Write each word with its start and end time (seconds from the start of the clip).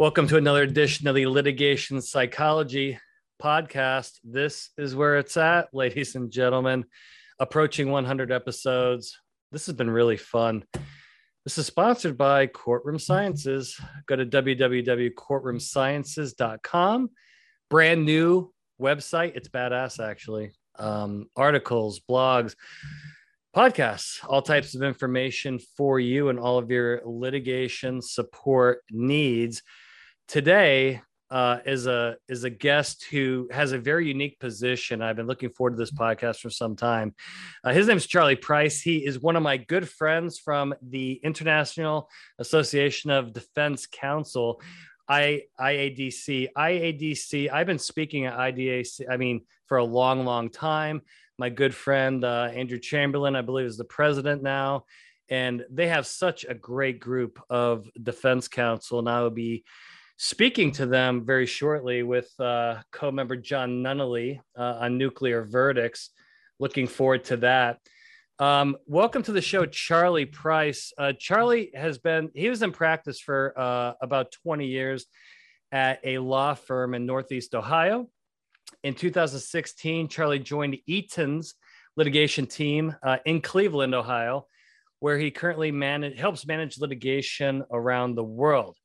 Welcome 0.00 0.26
to 0.28 0.38
another 0.38 0.62
edition 0.62 1.06
of 1.08 1.14
the 1.14 1.26
Litigation 1.26 2.00
Psychology 2.00 2.98
Podcast. 3.38 4.12
This 4.24 4.70
is 4.78 4.96
where 4.96 5.18
it's 5.18 5.36
at, 5.36 5.74
ladies 5.74 6.14
and 6.14 6.30
gentlemen. 6.30 6.86
Approaching 7.38 7.90
100 7.90 8.32
episodes. 8.32 9.20
This 9.52 9.66
has 9.66 9.74
been 9.74 9.90
really 9.90 10.16
fun. 10.16 10.64
This 11.44 11.58
is 11.58 11.66
sponsored 11.66 12.16
by 12.16 12.46
Courtroom 12.46 12.98
Sciences. 12.98 13.78
Go 14.06 14.16
to 14.16 14.24
www.courtroomsciences.com. 14.24 17.10
Brand 17.68 18.06
new 18.06 18.54
website. 18.80 19.36
It's 19.36 19.50
badass, 19.50 20.02
actually. 20.02 20.52
Um, 20.78 21.26
articles, 21.36 22.00
blogs, 22.00 22.54
podcasts, 23.54 24.24
all 24.26 24.40
types 24.40 24.74
of 24.74 24.82
information 24.82 25.58
for 25.76 26.00
you 26.00 26.30
and 26.30 26.40
all 26.40 26.56
of 26.56 26.70
your 26.70 27.02
litigation 27.04 28.00
support 28.00 28.80
needs 28.90 29.62
today 30.30 31.02
uh, 31.32 31.58
is 31.66 31.88
a 31.88 32.16
is 32.28 32.44
a 32.44 32.50
guest 32.50 33.04
who 33.10 33.48
has 33.50 33.72
a 33.72 33.78
very 33.78 34.06
unique 34.06 34.38
position. 34.38 35.02
I've 35.02 35.16
been 35.16 35.26
looking 35.26 35.50
forward 35.50 35.72
to 35.72 35.76
this 35.76 35.90
podcast 35.90 36.38
for 36.38 36.50
some 36.50 36.76
time. 36.76 37.14
Uh, 37.64 37.72
his 37.72 37.88
name 37.88 37.96
is 37.96 38.06
Charlie 38.06 38.36
Price. 38.36 38.80
He 38.80 39.04
is 39.04 39.18
one 39.18 39.34
of 39.34 39.42
my 39.42 39.56
good 39.56 39.88
friends 39.88 40.38
from 40.38 40.72
the 40.82 41.20
International 41.24 42.08
Association 42.38 43.10
of 43.10 43.32
Defense 43.32 43.88
Counsel. 43.90 44.62
I, 45.08 45.42
IADC, 45.60 46.50
IADC. 46.56 47.50
I've 47.52 47.66
been 47.66 47.80
speaking 47.80 48.26
at 48.26 48.38
IDAC. 48.38 49.02
I 49.10 49.16
mean, 49.16 49.40
for 49.66 49.78
a 49.78 49.84
long, 49.84 50.24
long 50.24 50.48
time. 50.48 51.02
My 51.38 51.48
good 51.48 51.74
friend 51.74 52.24
uh, 52.24 52.50
Andrew 52.54 52.78
Chamberlain, 52.78 53.34
I 53.34 53.42
believe, 53.42 53.66
is 53.66 53.76
the 53.76 53.84
president 53.84 54.44
now, 54.44 54.84
and 55.28 55.64
they 55.70 55.88
have 55.88 56.06
such 56.06 56.44
a 56.48 56.54
great 56.54 57.00
group 57.00 57.42
of 57.50 57.88
defense 58.00 58.46
counsel. 58.46 59.00
And 59.00 59.08
I 59.08 59.22
will 59.22 59.30
be 59.30 59.64
speaking 60.22 60.70
to 60.70 60.84
them 60.84 61.24
very 61.24 61.46
shortly 61.46 62.02
with 62.02 62.30
uh, 62.38 62.76
co-member 62.92 63.36
John 63.36 63.82
Nunnally 63.82 64.38
uh, 64.54 64.76
on 64.80 64.98
nuclear 64.98 65.44
verdicts. 65.44 66.10
Looking 66.58 66.86
forward 66.86 67.24
to 67.24 67.38
that. 67.38 67.78
Um, 68.38 68.76
welcome 68.84 69.22
to 69.22 69.32
the 69.32 69.40
show, 69.40 69.64
Charlie 69.64 70.26
Price. 70.26 70.92
Uh, 70.98 71.14
Charlie 71.18 71.70
has 71.74 71.96
been, 71.96 72.28
he 72.34 72.50
was 72.50 72.60
in 72.60 72.70
practice 72.70 73.18
for 73.18 73.58
uh, 73.58 73.94
about 74.02 74.30
20 74.44 74.66
years 74.66 75.06
at 75.72 76.00
a 76.04 76.18
law 76.18 76.52
firm 76.52 76.92
in 76.92 77.06
Northeast 77.06 77.54
Ohio. 77.54 78.06
In 78.84 78.92
2016, 78.92 80.08
Charlie 80.08 80.38
joined 80.38 80.76
Eaton's 80.86 81.54
litigation 81.96 82.44
team 82.46 82.94
uh, 83.02 83.16
in 83.24 83.40
Cleveland, 83.40 83.94
Ohio, 83.94 84.46
where 84.98 85.16
he 85.16 85.30
currently 85.30 85.72
manage, 85.72 86.18
helps 86.18 86.46
manage 86.46 86.78
litigation 86.78 87.64
around 87.70 88.16
the 88.16 88.24
world. 88.24 88.76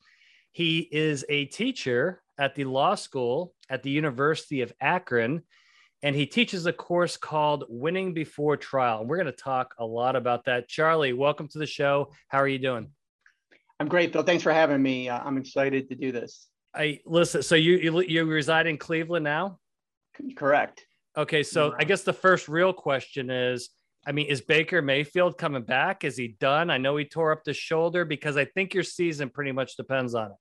He 0.55 0.87
is 0.89 1.25
a 1.27 1.47
teacher 1.47 2.21
at 2.39 2.55
the 2.55 2.63
law 2.63 2.95
school 2.95 3.53
at 3.69 3.83
the 3.83 3.89
University 3.89 4.61
of 4.61 4.71
Akron, 4.79 5.43
and 6.01 6.15
he 6.15 6.25
teaches 6.25 6.65
a 6.65 6.71
course 6.71 7.17
called 7.17 7.65
Winning 7.67 8.13
Before 8.13 8.55
Trial. 8.55 9.01
And 9.01 9.09
we're 9.09 9.17
going 9.17 9.25
to 9.25 9.33
talk 9.33 9.75
a 9.79 9.85
lot 9.85 10.15
about 10.15 10.45
that. 10.45 10.69
Charlie, 10.69 11.11
welcome 11.11 11.49
to 11.49 11.59
the 11.59 11.65
show. 11.65 12.13
How 12.29 12.37
are 12.37 12.47
you 12.47 12.57
doing? 12.57 12.89
I'm 13.81 13.89
great, 13.89 14.13
Bill. 14.13 14.23
Thanks 14.23 14.43
for 14.43 14.53
having 14.53 14.81
me. 14.81 15.09
Uh, 15.09 15.19
I'm 15.19 15.37
excited 15.37 15.89
to 15.89 15.95
do 15.95 16.13
this. 16.13 16.47
I 16.73 17.01
listen. 17.05 17.43
So 17.43 17.55
you 17.55 17.75
you, 17.75 17.99
you 18.03 18.23
reside 18.23 18.65
in 18.65 18.77
Cleveland 18.77 19.25
now? 19.25 19.59
Correct. 20.37 20.85
Okay, 21.17 21.43
so 21.43 21.75
I 21.77 21.83
guess 21.83 22.03
the 22.03 22.13
first 22.13 22.47
real 22.47 22.71
question 22.71 23.29
is 23.29 23.71
I 24.05 24.11
mean, 24.11 24.27
is 24.27 24.41
Baker 24.41 24.81
Mayfield 24.81 25.37
coming 25.37 25.63
back? 25.63 26.03
Is 26.03 26.15
he 26.15 26.35
done? 26.39 26.69
I 26.69 26.77
know 26.77 26.95
he 26.95 27.05
tore 27.05 27.31
up 27.31 27.43
the 27.43 27.53
shoulder 27.53 28.05
because 28.05 28.37
I 28.37 28.45
think 28.45 28.73
your 28.73 28.83
season 28.83 29.29
pretty 29.29 29.51
much 29.51 29.75
depends 29.75 30.13
on 30.13 30.31
it. 30.31 30.37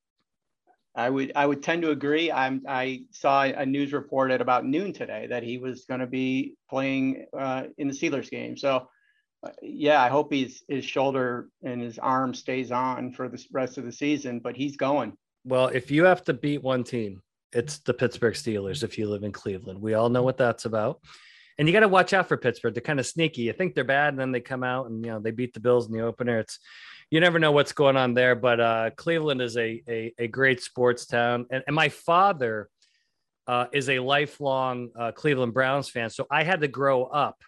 I 0.96 1.10
would 1.10 1.32
I 1.34 1.44
would 1.44 1.62
tend 1.62 1.82
to 1.82 1.90
agree. 1.90 2.30
I'm 2.30 2.62
I 2.68 3.02
saw 3.10 3.42
a 3.42 3.66
news 3.66 3.92
report 3.92 4.30
at 4.30 4.40
about 4.40 4.64
noon 4.64 4.92
today 4.92 5.26
that 5.28 5.42
he 5.42 5.58
was 5.58 5.86
going 5.86 6.00
to 6.00 6.06
be 6.06 6.54
playing 6.70 7.26
uh, 7.36 7.64
in 7.78 7.88
the 7.88 7.94
Steelers 7.94 8.30
game. 8.30 8.56
So 8.56 8.88
uh, 9.42 9.50
yeah, 9.60 10.00
I 10.00 10.08
hope 10.08 10.32
he's 10.32 10.62
his 10.68 10.84
shoulder 10.84 11.48
and 11.64 11.82
his 11.82 11.98
arm 11.98 12.32
stays 12.32 12.70
on 12.70 13.12
for 13.12 13.28
the 13.28 13.44
rest 13.50 13.76
of 13.76 13.84
the 13.84 13.92
season. 13.92 14.38
But 14.38 14.56
he's 14.56 14.76
going. 14.76 15.14
Well, 15.44 15.66
if 15.68 15.90
you 15.90 16.04
have 16.04 16.22
to 16.24 16.32
beat 16.32 16.62
one 16.62 16.84
team, 16.84 17.22
it's 17.52 17.78
the 17.78 17.94
Pittsburgh 17.94 18.34
Steelers. 18.34 18.84
If 18.84 18.96
you 18.96 19.08
live 19.08 19.24
in 19.24 19.32
Cleveland, 19.32 19.80
we 19.80 19.94
all 19.94 20.08
know 20.08 20.22
what 20.22 20.36
that's 20.36 20.64
about. 20.64 21.00
And 21.58 21.68
you 21.68 21.72
got 21.72 21.80
to 21.80 21.88
watch 21.88 22.12
out 22.12 22.28
for 22.28 22.36
Pittsburgh. 22.36 22.74
They're 22.74 22.80
kind 22.80 23.00
of 23.00 23.06
sneaky. 23.06 23.42
You 23.42 23.52
think 23.52 23.74
they're 23.74 23.84
bad, 23.84 24.08
and 24.08 24.18
then 24.18 24.32
they 24.32 24.40
come 24.40 24.64
out 24.64 24.86
and 24.86 25.04
you 25.04 25.12
know 25.12 25.20
they 25.20 25.30
beat 25.30 25.54
the 25.54 25.60
Bills 25.60 25.86
in 25.86 25.92
the 25.92 26.00
opener. 26.00 26.40
It's 26.40 26.58
you 27.10 27.20
never 27.20 27.38
know 27.38 27.52
what's 27.52 27.72
going 27.72 27.96
on 27.96 28.14
there. 28.14 28.34
But 28.34 28.60
uh, 28.60 28.90
Cleveland 28.96 29.40
is 29.40 29.56
a, 29.56 29.82
a, 29.88 30.12
a 30.18 30.26
great 30.26 30.62
sports 30.62 31.06
town, 31.06 31.46
and, 31.50 31.62
and 31.66 31.76
my 31.76 31.88
father 31.88 32.68
uh, 33.46 33.66
is 33.72 33.88
a 33.88 33.98
lifelong 33.98 34.90
uh, 34.98 35.12
Cleveland 35.12 35.54
Browns 35.54 35.88
fan. 35.88 36.10
So 36.10 36.26
I 36.30 36.44
had 36.44 36.60
to 36.62 36.68
grow 36.68 37.04
up 37.04 37.42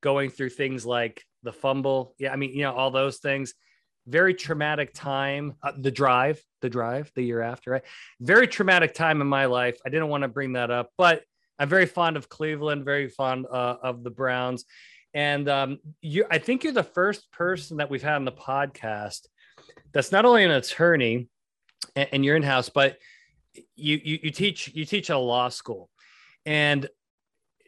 going 0.00 0.30
through 0.30 0.50
things 0.50 0.86
like 0.86 1.22
the 1.42 1.52
fumble. 1.52 2.14
Yeah, 2.18 2.32
I 2.32 2.36
mean, 2.36 2.52
you 2.52 2.62
know, 2.62 2.74
all 2.74 2.90
those 2.90 3.18
things. 3.18 3.54
Very 4.06 4.34
traumatic 4.34 4.92
time. 4.92 5.54
Uh, 5.62 5.72
the 5.78 5.90
drive, 5.90 6.42
the 6.60 6.68
drive, 6.68 7.10
the 7.14 7.22
year 7.22 7.40
after, 7.40 7.70
right? 7.70 7.82
Very 8.20 8.46
traumatic 8.46 8.94
time 8.94 9.20
in 9.22 9.26
my 9.26 9.46
life. 9.46 9.78
I 9.84 9.88
didn't 9.88 10.08
want 10.08 10.22
to 10.22 10.28
bring 10.28 10.52
that 10.52 10.70
up, 10.70 10.90
but 10.98 11.22
I'm 11.58 11.68
very 11.68 11.86
fond 11.86 12.16
of 12.16 12.28
Cleveland. 12.28 12.84
Very 12.84 13.08
fond 13.08 13.46
uh, 13.50 13.76
of 13.82 14.02
the 14.02 14.10
Browns. 14.10 14.64
And 15.12 15.48
um, 15.48 15.78
you, 16.00 16.24
I 16.30 16.38
think 16.38 16.64
you're 16.64 16.72
the 16.72 16.82
first 16.82 17.30
person 17.30 17.76
that 17.76 17.88
we've 17.88 18.02
had 18.02 18.16
on 18.16 18.24
the 18.24 18.32
podcast 18.32 19.28
that's 19.92 20.10
not 20.10 20.24
only 20.24 20.44
an 20.44 20.50
attorney 20.50 21.28
and, 21.94 22.08
and 22.12 22.24
you're 22.24 22.36
in 22.36 22.42
house, 22.42 22.68
but 22.68 22.98
you, 23.76 24.00
you 24.02 24.18
you 24.24 24.30
teach 24.30 24.74
you 24.74 24.84
teach 24.84 25.10
at 25.10 25.16
a 25.16 25.18
law 25.18 25.48
school. 25.48 25.88
And 26.44 26.88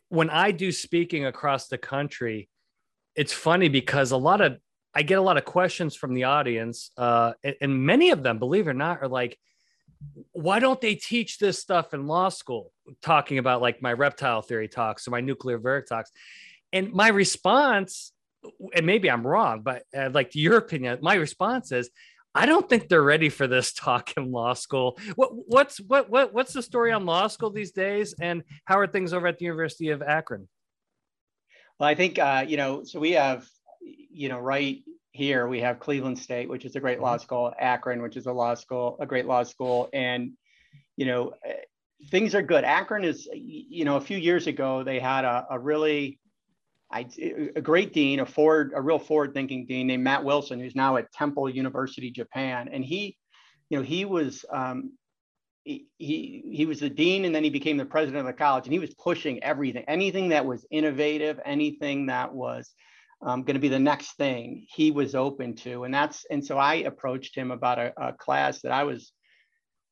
when 0.09 0.31
I 0.31 0.51
do 0.51 0.73
speaking 0.73 1.27
across 1.27 1.69
the 1.69 1.79
country, 1.79 2.49
it's 3.15 3.33
funny 3.33 3.69
because 3.69 4.11
a 4.11 4.17
lot 4.17 4.41
of 4.41 4.59
I 4.95 5.03
get 5.03 5.19
a 5.19 5.23
lot 5.23 5.37
of 5.37 5.45
questions 5.45 5.95
from 5.95 6.15
the 6.15 6.25
audience, 6.25 6.91
uh, 6.97 7.35
and, 7.45 7.55
and 7.61 7.87
many 7.87 8.11
of 8.11 8.23
them, 8.23 8.39
believe 8.39 8.67
it 8.67 8.71
or 8.71 8.75
not, 8.75 9.03
are 9.03 9.09
like, 9.09 9.39
why 10.33 10.59
don't 10.59 10.81
they 10.81 10.95
teach 10.95 11.39
this 11.39 11.59
stuff 11.59 11.95
in 11.95 12.07
law 12.07 12.29
school? 12.29 12.73
Talking 13.03 13.39
about 13.39 13.63
like 13.63 13.83
my 13.83 13.93
reptile 13.93 14.43
theory 14.43 14.69
talks 14.69 15.07
or 15.07 15.11
my 15.11 15.21
nuclear 15.21 15.59
verdict 15.59 15.89
talks. 15.89 16.11
And 16.73 16.93
my 16.93 17.09
response, 17.09 18.13
and 18.75 18.87
maybe 18.87 19.11
I'm 19.11 19.27
wrong, 19.27 19.63
but 19.63 19.85
uh, 19.97 20.11
like 20.13 20.35
your 20.35 20.57
opinion, 20.57 20.99
my 21.01 21.15
response 21.15 21.73
is, 21.73 21.91
I 22.35 22.45
don't 22.45 22.69
think 22.69 22.89
they're 22.89 23.03
ready 23.03 23.31
for 23.31 23.47
this 23.47 23.73
talk 23.73 24.15
in 24.19 24.31
law 24.31 24.53
school. 24.53 24.99
What, 25.15 25.31
what's 25.33 25.81
what 25.81 26.11
what 26.11 26.35
what's 26.35 26.53
the 26.53 26.63
story 26.63 26.93
on 26.93 27.07
law 27.07 27.29
school 27.29 27.51
these 27.51 27.73
days, 27.73 28.15
and 28.21 28.43
how 28.67 28.79
are 28.79 28.87
things 28.87 29.15
over 29.15 29.27
at 29.27 29.39
the 29.39 29.47
University 29.47 29.89
of 29.89 30.03
Akron? 30.03 30.47
Well, 31.81 31.89
I 31.89 31.95
think 31.95 32.19
uh, 32.19 32.45
you 32.47 32.59
know, 32.59 32.85
so 32.85 33.01
we 33.01 33.13
have, 33.13 33.49
you 33.81 34.29
know, 34.29 34.39
right 34.39 34.83
here 35.17 35.49
we 35.49 35.61
have 35.61 35.81
Cleveland 35.81 36.19
State, 36.19 36.49
which 36.49 36.65
is 36.65 36.77
a 36.77 36.81
great 36.81 37.01
law 37.01 37.15
mm-hmm. 37.15 37.23
school, 37.23 37.53
Akron, 37.59 38.03
which 38.03 38.17
is 38.17 38.27
a 38.27 38.33
law 38.33 38.55
school, 38.55 38.97
a 39.01 39.07
great 39.07 39.27
law 39.27 39.43
school, 39.43 39.89
and 39.93 40.33
you 40.97 41.07
know, 41.07 41.33
eh, 41.45 41.55
things 42.11 42.35
are 42.35 42.43
good. 42.43 42.65
Akron 42.65 43.05
is, 43.05 43.29
you 43.33 43.85
know, 43.85 43.97
a 43.97 44.01
few 44.01 44.19
years 44.19 44.47
ago 44.47 44.85
they 44.85 45.01
had 45.01 45.25
a, 45.25 45.47
a 45.51 45.59
really 45.59 46.21
I, 46.91 47.07
a 47.57 47.61
great 47.61 47.93
dean, 47.93 48.21
a 48.21 48.27
forward, 48.27 48.73
a 48.75 48.81
real 48.81 48.99
forward-thinking 48.99 49.67
dean 49.67 49.89
named 49.89 50.05
Matt 50.05 50.23
Wilson, 50.23 50.61
who's 50.61 50.77
now 50.77 50.97
at 50.97 51.13
Temple 51.13 51.51
University, 51.51 52.11
Japan, 52.11 52.69
and 52.71 52.85
he, 52.85 53.17
you 53.71 53.79
know, 53.79 53.83
he 53.83 54.05
was 54.05 54.45
um, 54.51 54.93
he, 55.65 55.87
he 55.99 56.45
he 56.53 56.67
was 56.67 56.79
the 56.81 56.91
dean, 56.91 57.25
and 57.25 57.35
then 57.35 57.43
he 57.43 57.51
became 57.51 57.77
the 57.77 57.85
president 57.85 58.21
of 58.21 58.27
the 58.27 58.33
college, 58.33 58.67
and 58.67 58.73
he 58.73 58.79
was 58.79 58.95
pushing 58.95 59.43
everything, 59.43 59.85
anything 59.89 60.29
that 60.29 60.47
was 60.47 60.65
innovative, 60.71 61.41
anything 61.45 62.07
that 62.07 62.33
was 62.33 62.73
um, 63.23 63.43
going 63.43 63.55
to 63.55 63.61
be 63.61 63.69
the 63.69 63.79
next 63.79 64.17
thing, 64.17 64.67
he 64.69 64.91
was 64.91 65.15
open 65.15 65.55
to, 65.57 65.85
and 65.85 65.95
that's 65.95 66.25
and 66.31 66.45
so 66.45 66.59
I 66.59 66.75
approached 66.77 67.35
him 67.37 67.51
about 67.51 67.79
a, 67.79 67.93
a 67.97 68.13
class 68.13 68.61
that 68.63 68.73
I 68.73 68.85
was 68.85 69.13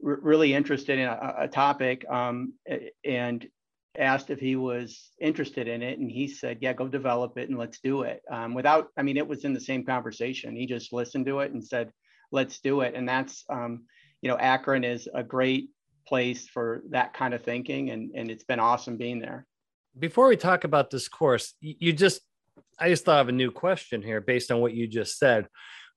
really 0.00 0.54
interested 0.54 0.98
in 0.98 1.06
a, 1.06 1.34
a 1.40 1.48
topic 1.48 2.04
um, 2.10 2.52
and 3.04 3.46
asked 3.98 4.30
if 4.30 4.40
he 4.40 4.56
was 4.56 5.12
interested 5.20 5.68
in 5.68 5.82
it. 5.82 5.98
And 5.98 6.10
he 6.10 6.28
said 6.28 6.58
yeah 6.60 6.72
go 6.72 6.88
develop 6.88 7.38
it 7.38 7.48
and 7.48 7.58
let's 7.58 7.80
do 7.80 8.02
it. 8.02 8.22
Um, 8.30 8.54
without 8.54 8.88
i 8.98 9.02
mean 9.02 9.16
it 9.16 9.26
was 9.26 9.44
in 9.44 9.54
the 9.54 9.60
same 9.60 9.84
conversation. 9.84 10.56
He 10.56 10.66
just 10.66 10.92
listened 10.92 11.26
to 11.26 11.40
it 11.40 11.52
and 11.52 11.64
said 11.64 11.90
let's 12.32 12.60
do 12.60 12.80
it. 12.82 12.94
And 12.94 13.08
that's 13.08 13.44
um, 13.48 13.84
you 14.20 14.28
know 14.28 14.36
akron 14.36 14.84
is 14.84 15.08
a 15.14 15.22
great 15.22 15.70
place 16.06 16.46
for 16.48 16.82
that 16.90 17.14
kind 17.14 17.32
of 17.32 17.42
thinking 17.42 17.90
and, 17.90 18.10
and 18.14 18.30
it's 18.30 18.44
been 18.44 18.60
awesome 18.60 18.96
being 18.96 19.20
there. 19.20 19.46
Before 19.98 20.28
we 20.28 20.36
talk 20.36 20.64
about 20.64 20.90
this 20.90 21.08
course 21.08 21.54
you 21.60 21.92
just 21.92 22.20
i 22.78 22.88
just 22.88 23.04
thought 23.04 23.20
of 23.20 23.28
a 23.28 23.32
new 23.32 23.50
question 23.50 24.02
here 24.02 24.20
based 24.20 24.50
on 24.50 24.60
what 24.60 24.74
you 24.74 24.86
just 24.86 25.18
said 25.18 25.48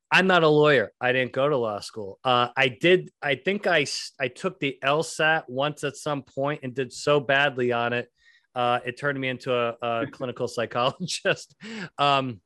I'm 0.10 0.26
not 0.26 0.44
a 0.44 0.48
lawyer. 0.48 0.94
I 1.02 1.12
didn't 1.12 1.34
go 1.34 1.50
to 1.50 1.58
law 1.58 1.82
school. 1.82 2.18
Uh, 2.24 2.48
I 2.56 2.70
did. 2.70 3.12
I 3.22 3.36
think 3.36 3.68
I 3.68 3.86
I 4.18 4.30
took 4.30 4.58
the 4.58 4.78
LSAT 4.82 5.44
once 5.50 5.84
at 5.84 5.98
some 5.98 6.22
point 6.22 6.62
and 6.64 6.74
did 6.74 6.94
so 6.94 7.20
badly 7.20 7.74
on 7.74 7.92
it, 7.92 8.10
uh, 8.58 8.80
it 8.84 8.98
turned 8.98 9.20
me 9.20 9.28
into 9.28 9.54
a, 9.54 9.76
a 9.82 10.08
clinical 10.12 10.48
psychologist. 10.48 11.56
Um, 12.00 12.42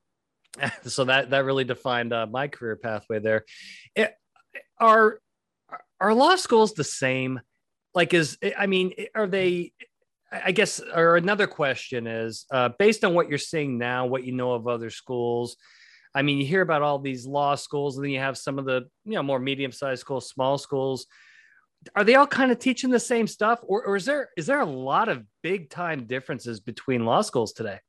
so 0.84 1.06
that 1.06 1.30
that 1.30 1.46
really 1.46 1.64
defined 1.64 2.12
uh, 2.12 2.28
my 2.28 2.50
career 2.50 2.76
pathway 2.76 3.20
there. 3.20 3.46
It, 3.96 4.14
are 4.78 5.20
are 6.02 6.14
law 6.14 6.36
schools 6.36 6.74
the 6.74 6.84
same? 6.84 7.40
Like, 7.96 8.14
is 8.14 8.38
I 8.58 8.68
mean, 8.68 8.94
are 9.16 9.28
they? 9.28 9.72
I 10.32 10.52
guess, 10.52 10.80
or 10.80 11.18
another 11.18 11.46
question 11.46 12.08
is 12.08 12.46
uh, 12.52 12.70
based 12.80 13.04
on 13.04 13.14
what 13.14 13.28
you're 13.28 13.38
seeing 13.38 13.78
now, 13.78 14.06
what 14.06 14.24
you 14.24 14.32
know 14.32 14.54
of 14.54 14.68
other 14.68 14.90
schools. 14.90 15.58
I 16.16 16.22
mean, 16.22 16.38
you 16.38 16.46
hear 16.46 16.62
about 16.62 16.82
all 16.82 17.00
these 17.00 17.26
law 17.26 17.56
schools, 17.56 17.98
and 17.98 18.06
then 18.06 18.12
you 18.12 18.20
have 18.20 18.38
some 18.38 18.58
of 18.58 18.66
the 18.66 18.88
you 19.04 19.14
know 19.14 19.24
more 19.24 19.40
medium-sized 19.40 20.00
schools, 20.00 20.30
small 20.30 20.58
schools. 20.58 21.06
Are 21.96 22.04
they 22.04 22.16
all 22.16 22.28
kind 22.28 22.52
of 22.52 22.60
teaching 22.60 22.92
the 22.92 23.00
same 23.00 23.28
stuff, 23.28 23.60
or, 23.64 23.84
or 23.84 23.96
is 23.98 24.06
there 24.06 24.30
is 24.38 24.46
there 24.46 24.62
a 24.62 24.66
lot 24.66 25.10
of 25.10 25.24
big 25.42 25.70
time 25.70 26.06
differences 26.06 26.60
between 26.60 27.06
law 27.06 27.22
schools 27.22 27.52
today? 27.52 27.80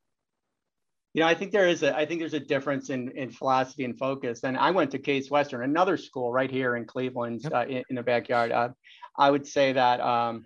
You 1.13 1.21
know, 1.21 1.27
I 1.27 1.35
think 1.35 1.51
there 1.51 1.67
is 1.67 1.83
a 1.83 1.95
I 1.95 2.05
think 2.05 2.19
there's 2.19 2.33
a 2.33 2.39
difference 2.39 2.89
in 2.89 3.09
in 3.11 3.29
philosophy 3.29 3.85
and 3.85 3.97
focus. 3.97 4.43
And 4.43 4.57
I 4.57 4.71
went 4.71 4.91
to 4.91 4.99
Case 4.99 5.29
Western, 5.29 5.63
another 5.63 5.95
school 5.95 6.31
right 6.31 6.51
here 6.51 6.75
in 6.75 6.85
Cleveland, 6.85 7.41
yep. 7.43 7.53
uh, 7.53 7.65
in, 7.67 7.83
in, 7.89 7.95
the 7.95 8.03
backyard. 8.03 8.51
Uh, 8.51 8.69
I 9.17 9.29
would 9.29 9.45
say 9.47 9.73
that 9.73 10.01
um, 10.01 10.45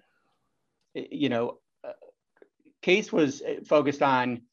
you 0.94 1.30
know, 1.30 1.60
Case 2.88 3.12
was 3.12 3.42
uh, 3.42 3.56
focused 3.66 4.02
on 4.02 4.44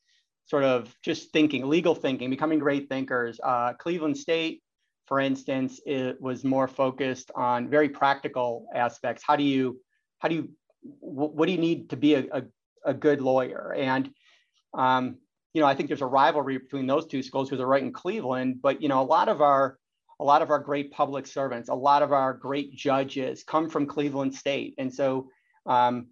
sort 0.46 0.64
of 0.64 0.92
just 1.02 1.32
thinking, 1.32 1.68
legal 1.68 1.94
thinking, 1.94 2.30
becoming 2.30 2.58
great 2.58 2.88
thinkers. 2.88 3.38
Uh, 3.40 3.74
Cleveland 3.74 4.18
State, 4.18 4.60
for 5.06 5.20
instance, 5.20 5.80
it 5.86 6.20
was 6.20 6.42
more 6.42 6.66
focused 6.66 7.30
on 7.36 7.70
very 7.70 7.88
practical 7.88 8.66
aspects. 8.74 9.22
How 9.24 9.36
do 9.36 9.44
you, 9.44 9.80
how 10.18 10.26
do 10.26 10.34
you, 10.34 10.50
what 11.00 11.46
do 11.46 11.52
you 11.52 11.58
need 11.58 11.90
to 11.90 11.96
be 11.96 12.14
a, 12.14 12.24
a, 12.32 12.42
a 12.84 12.92
good 12.92 13.20
lawyer? 13.20 13.72
And 13.72 14.10
um, 14.76 15.18
you 15.52 15.60
know, 15.60 15.68
I 15.68 15.76
think 15.76 15.88
there's 15.88 16.02
a 16.02 16.06
rivalry 16.06 16.58
between 16.58 16.88
those 16.88 17.06
two 17.06 17.22
schools 17.22 17.48
because 17.48 17.58
they're 17.58 17.68
right 17.68 17.84
in 17.84 17.92
Cleveland. 17.92 18.58
But 18.60 18.82
you 18.82 18.88
know, 18.88 19.00
a 19.00 19.06
lot 19.16 19.28
of 19.28 19.42
our 19.42 19.78
a 20.18 20.24
lot 20.24 20.42
of 20.42 20.50
our 20.50 20.58
great 20.58 20.90
public 20.90 21.28
servants, 21.28 21.68
a 21.68 21.74
lot 21.74 22.02
of 22.02 22.12
our 22.12 22.34
great 22.34 22.74
judges 22.74 23.44
come 23.44 23.70
from 23.70 23.86
Cleveland 23.86 24.34
State, 24.34 24.74
and 24.78 24.92
so 24.92 25.28
um, 25.66 26.08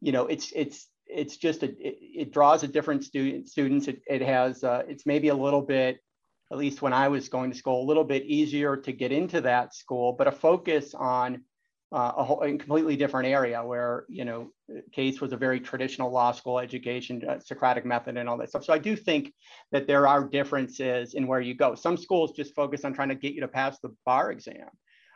you 0.00 0.12
know, 0.12 0.26
it's 0.26 0.52
it's 0.54 0.88
it's 1.06 1.36
just 1.36 1.62
a 1.62 1.66
it, 1.66 1.98
it 2.00 2.32
draws 2.32 2.62
a 2.62 2.68
different 2.68 3.04
student 3.04 3.48
students. 3.48 3.88
It, 3.88 4.02
it 4.06 4.22
has 4.22 4.64
uh, 4.64 4.82
it's 4.88 5.06
maybe 5.06 5.28
a 5.28 5.34
little 5.34 5.62
bit, 5.62 5.98
at 6.52 6.58
least 6.58 6.82
when 6.82 6.92
I 6.92 7.08
was 7.08 7.28
going 7.28 7.50
to 7.50 7.56
school, 7.56 7.82
a 7.82 7.86
little 7.86 8.04
bit 8.04 8.24
easier 8.24 8.76
to 8.76 8.92
get 8.92 9.12
into 9.12 9.40
that 9.42 9.74
school, 9.74 10.12
but 10.12 10.26
a 10.26 10.32
focus 10.32 10.94
on 10.94 11.42
uh, 11.92 12.12
a, 12.16 12.24
whole, 12.24 12.42
a 12.42 12.48
completely 12.48 12.96
different 12.96 13.28
area 13.28 13.64
where 13.64 14.04
you 14.08 14.24
know 14.24 14.50
case 14.92 15.20
was 15.20 15.32
a 15.32 15.36
very 15.36 15.60
traditional 15.60 16.10
law 16.10 16.32
school 16.32 16.58
education 16.58 17.22
uh, 17.28 17.38
socratic 17.38 17.84
method 17.86 18.16
and 18.16 18.28
all 18.28 18.36
that 18.36 18.48
stuff 18.48 18.64
so 18.64 18.72
i 18.72 18.78
do 18.78 18.96
think 18.96 19.32
that 19.70 19.86
there 19.86 20.08
are 20.08 20.24
differences 20.24 21.14
in 21.14 21.28
where 21.28 21.40
you 21.40 21.54
go 21.54 21.76
some 21.76 21.96
schools 21.96 22.32
just 22.32 22.54
focus 22.56 22.84
on 22.84 22.92
trying 22.92 23.08
to 23.08 23.14
get 23.14 23.34
you 23.34 23.40
to 23.40 23.46
pass 23.46 23.78
the 23.78 23.94
bar 24.04 24.32
exam 24.32 24.66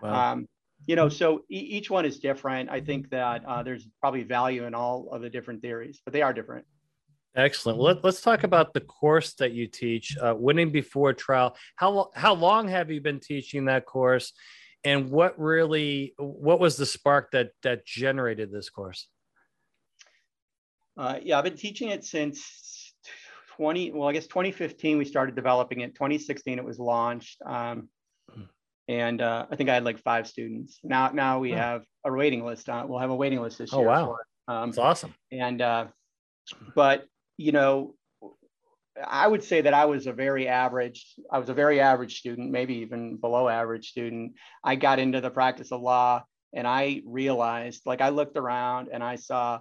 wow. 0.00 0.32
um, 0.32 0.46
you 0.86 0.96
know 0.96 1.08
so 1.08 1.42
e- 1.50 1.56
each 1.56 1.90
one 1.90 2.04
is 2.04 2.18
different 2.18 2.68
i 2.70 2.80
think 2.80 3.10
that 3.10 3.44
uh, 3.46 3.62
there's 3.62 3.86
probably 4.00 4.22
value 4.22 4.64
in 4.64 4.74
all 4.74 5.08
of 5.12 5.22
the 5.22 5.30
different 5.30 5.60
theories 5.62 6.00
but 6.04 6.12
they 6.12 6.22
are 6.22 6.32
different 6.32 6.64
Excellent. 7.36 7.78
Let, 7.78 8.04
us 8.04 8.20
talk 8.20 8.42
about 8.42 8.74
the 8.74 8.80
course 8.80 9.34
that 9.34 9.52
you 9.52 9.68
teach, 9.68 10.18
uh, 10.18 10.34
winning 10.36 10.72
before 10.72 11.12
trial. 11.12 11.56
How 11.76 12.10
how 12.12 12.34
long 12.34 12.66
have 12.66 12.90
you 12.90 13.00
been 13.00 13.20
teaching 13.20 13.66
that 13.66 13.86
course, 13.86 14.32
and 14.84 15.10
what 15.10 15.38
really 15.38 16.14
what 16.18 16.60
was 16.60 16.76
the 16.76 16.86
spark 16.86 17.30
that 17.32 17.50
that 17.62 17.84
generated 17.84 18.50
this 18.50 18.70
course 18.70 19.08
uh, 20.96 21.18
yeah 21.22 21.38
i've 21.38 21.44
been 21.44 21.56
teaching 21.56 21.90
it 21.90 22.04
since 22.04 22.94
20 23.56 23.92
well 23.92 24.08
i 24.08 24.12
guess 24.12 24.26
2015 24.26 24.98
we 24.98 25.04
started 25.04 25.34
developing 25.34 25.80
it 25.80 25.94
2016 25.94 26.58
it 26.58 26.64
was 26.64 26.78
launched 26.78 27.40
um. 27.46 27.88
And 28.90 29.22
uh, 29.22 29.46
i 29.50 29.56
think 29.56 29.70
i 29.70 29.74
had 29.74 29.84
like 29.84 30.02
five 30.02 30.26
students 30.26 30.80
now 30.82 31.10
now 31.14 31.38
we 31.38 31.54
oh. 31.54 31.56
have 31.56 31.82
a 32.04 32.12
waiting 32.12 32.44
list 32.44 32.68
uh, 32.68 32.84
we'll 32.86 32.98
have 32.98 33.10
a 33.10 33.16
waiting 33.16 33.40
list 33.40 33.58
this 33.58 33.72
oh, 33.72 33.80
year 33.80 33.88
oh 33.88 33.90
wow 33.90 34.16
um, 34.48 34.70
that's 34.70 34.78
awesome 34.78 35.14
and 35.30 35.62
uh, 35.62 35.86
but 36.74 37.06
you 37.36 37.52
know 37.52 37.94
I 39.06 39.26
would 39.26 39.42
say 39.42 39.60
that 39.62 39.72
I 39.72 39.84
was 39.86 40.06
a 40.06 40.12
very 40.12 40.48
average, 40.48 41.14
I 41.30 41.38
was 41.38 41.48
a 41.48 41.54
very 41.54 41.80
average 41.80 42.18
student, 42.18 42.50
maybe 42.50 42.74
even 42.78 43.16
below 43.16 43.48
average 43.48 43.88
student. 43.88 44.32
I 44.64 44.74
got 44.74 44.98
into 44.98 45.20
the 45.20 45.30
practice 45.30 45.72
of 45.72 45.80
law 45.80 46.24
and 46.52 46.66
I 46.66 47.02
realized, 47.06 47.82
like, 47.86 48.00
I 48.00 48.10
looked 48.10 48.36
around 48.36 48.88
and 48.92 49.02
I 49.02 49.16
saw, 49.16 49.60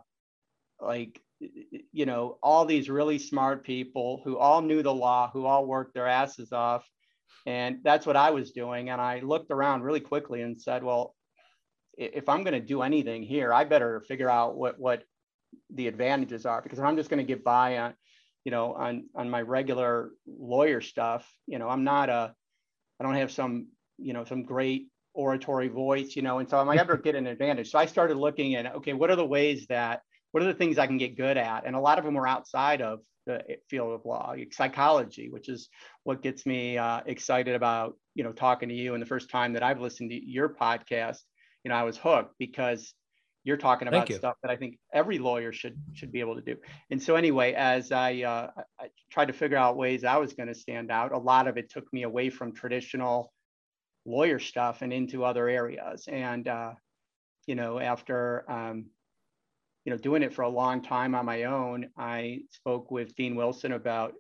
like, 0.82 1.22
you 1.40 2.06
know, 2.06 2.38
all 2.44 2.66
these 2.66 2.90
really 2.90 3.20
smart 3.20 3.64
people 3.64 4.22
who 4.26 4.38
all 4.38 4.62
knew 4.62 4.84
the 4.84 4.94
law, 4.94 5.30
who 5.32 5.46
all 5.46 5.66
worked 5.66 5.94
their 5.94 6.08
asses 6.08 6.52
off. 6.52 6.86
And 7.46 7.80
that's 7.84 8.06
what 8.06 8.16
I 8.16 8.32
was 8.32 8.52
doing. 8.52 8.90
And 8.90 9.00
I 9.02 9.22
looked 9.22 9.52
around 9.52 9.84
really 9.84 10.00
quickly 10.00 10.42
and 10.42 10.60
said, 10.62 10.84
well, 10.84 11.16
if 11.98 12.30
I'm 12.30 12.44
going 12.44 12.54
to 12.54 12.66
do 12.66 12.82
anything 12.82 13.24
here, 13.24 13.54
I 13.54 13.64
better 13.64 14.02
figure 14.02 14.30
out 14.30 14.56
what, 14.56 14.80
what 14.80 15.04
the 15.74 15.88
advantages 15.88 16.46
are 16.46 16.62
because 16.62 16.80
if 16.80 16.86
I'm 16.86 16.96
just 16.96 17.10
going 17.10 17.20
to 17.20 17.24
get 17.24 17.44
by 17.44 17.78
on, 17.78 17.94
you 18.46 18.52
know, 18.52 18.74
on 18.74 19.06
on 19.16 19.30
my 19.30 19.42
regular 19.42 20.12
lawyer 20.26 20.82
stuff, 20.82 21.28
you 21.46 21.60
know, 21.60 21.68
I'm 21.68 21.84
not 21.84 22.10
a, 22.10 22.34
I 23.00 23.04
don't 23.04 23.16
have 23.16 23.32
some, 23.32 23.68
you 23.98 24.14
know, 24.14 24.24
some 24.24 24.44
great 24.44 24.88
oratory 25.14 25.68
voice, 25.68 26.16
you 26.16 26.22
know, 26.22 26.40
and 26.40 26.50
so 26.50 26.58
I 26.58 26.64
might 26.64 26.80
ever 26.80 26.98
get 27.06 27.16
an 27.16 27.28
advantage. 27.28 27.72
So 27.72 27.80
I 27.80 27.86
started 27.86 28.18
looking 28.18 28.56
at, 28.56 28.76
okay, 28.78 28.94
what 28.94 29.10
are 29.10 29.16
the 29.16 29.26
ways 29.26 29.68
that, 29.68 30.02
what 30.32 30.44
are 30.44 30.48
the 30.48 30.54
things 30.54 30.78
I 30.78 30.88
can 30.88 30.98
get 30.98 31.18
good 31.18 31.38
at? 31.38 31.66
And 31.66 31.76
a 31.76 31.80
lot 31.80 31.98
of 31.98 32.06
them 32.06 32.14
were 32.14 32.28
outside 32.28 32.82
of 32.82 33.00
the 33.26 33.44
field 33.70 33.94
of 33.94 34.06
law, 34.06 34.36
psychology, 34.52 35.30
which 35.30 35.50
is 35.50 35.70
what 36.04 36.22
gets 36.22 36.46
me 36.46 36.78
uh, 36.78 37.02
excited 37.06 37.56
about, 37.56 37.96
you 38.16 38.24
know, 38.24 38.32
talking 38.32 38.70
to 38.70 38.76
you. 38.76 38.94
And 38.94 39.02
the 39.02 39.08
first 39.08 39.30
time 39.30 39.54
that 39.54 39.64
I've 39.64 39.82
listened 39.82 40.12
to 40.12 40.16
your 40.16 40.50
podcast, 40.50 41.20
you 41.64 41.70
know, 41.70 41.76
I 41.76 41.84
was 41.84 41.98
hooked 41.98 42.36
because 42.40 42.94
you're 43.44 43.58
talking 43.58 43.88
about 43.88 44.12
stuff 44.12 44.36
that 44.42 44.52
I 44.52 44.56
think 44.56 44.78
every 44.94 45.18
lawyer 45.18 45.52
should 45.54 45.80
should 45.94 46.12
be 46.12 46.20
able 46.20 46.36
to 46.36 46.42
do. 46.42 46.56
And 46.92 47.02
so 47.02 47.16
anyway, 47.16 47.54
as 47.54 47.92
I, 47.92 48.22
uh, 48.22 48.50
I 48.80 48.90
tried 49.12 49.26
to 49.26 49.34
figure 49.34 49.58
out 49.58 49.78
ways 49.78 50.04
I 50.04 50.18
was 50.18 50.34
going 50.34 50.50
to 50.50 50.56
stand 50.56 50.92
out, 50.92 51.12
a 51.12 51.18
lot 51.18 51.48
of 51.48 51.58
it 51.58 51.70
took 51.70 51.92
me 51.94 52.04
away 52.04 52.30
from 52.30 52.54
traditional 52.54 53.32
lawyer 54.06 54.40
stuff 54.40 54.82
and 54.82 54.92
into 54.92 55.24
other 55.24 55.48
areas. 55.48 56.08
And 56.08 56.48
uh, 56.48 56.74
you 57.48 57.56
know, 57.56 57.80
after 57.80 58.50
um, 58.52 58.86
you 59.86 59.92
know 59.92 59.98
doing 59.98 60.24
it 60.24 60.34
for 60.34 60.44
a 60.44 60.50
long 60.50 60.82
time 60.82 61.16
on 61.16 61.26
my 61.26 61.44
own, 61.44 61.90
I 61.98 62.42
spoke 62.52 62.92
with 62.92 63.16
Dean 63.16 63.36
Wilson 63.36 63.72
about, 63.72 64.14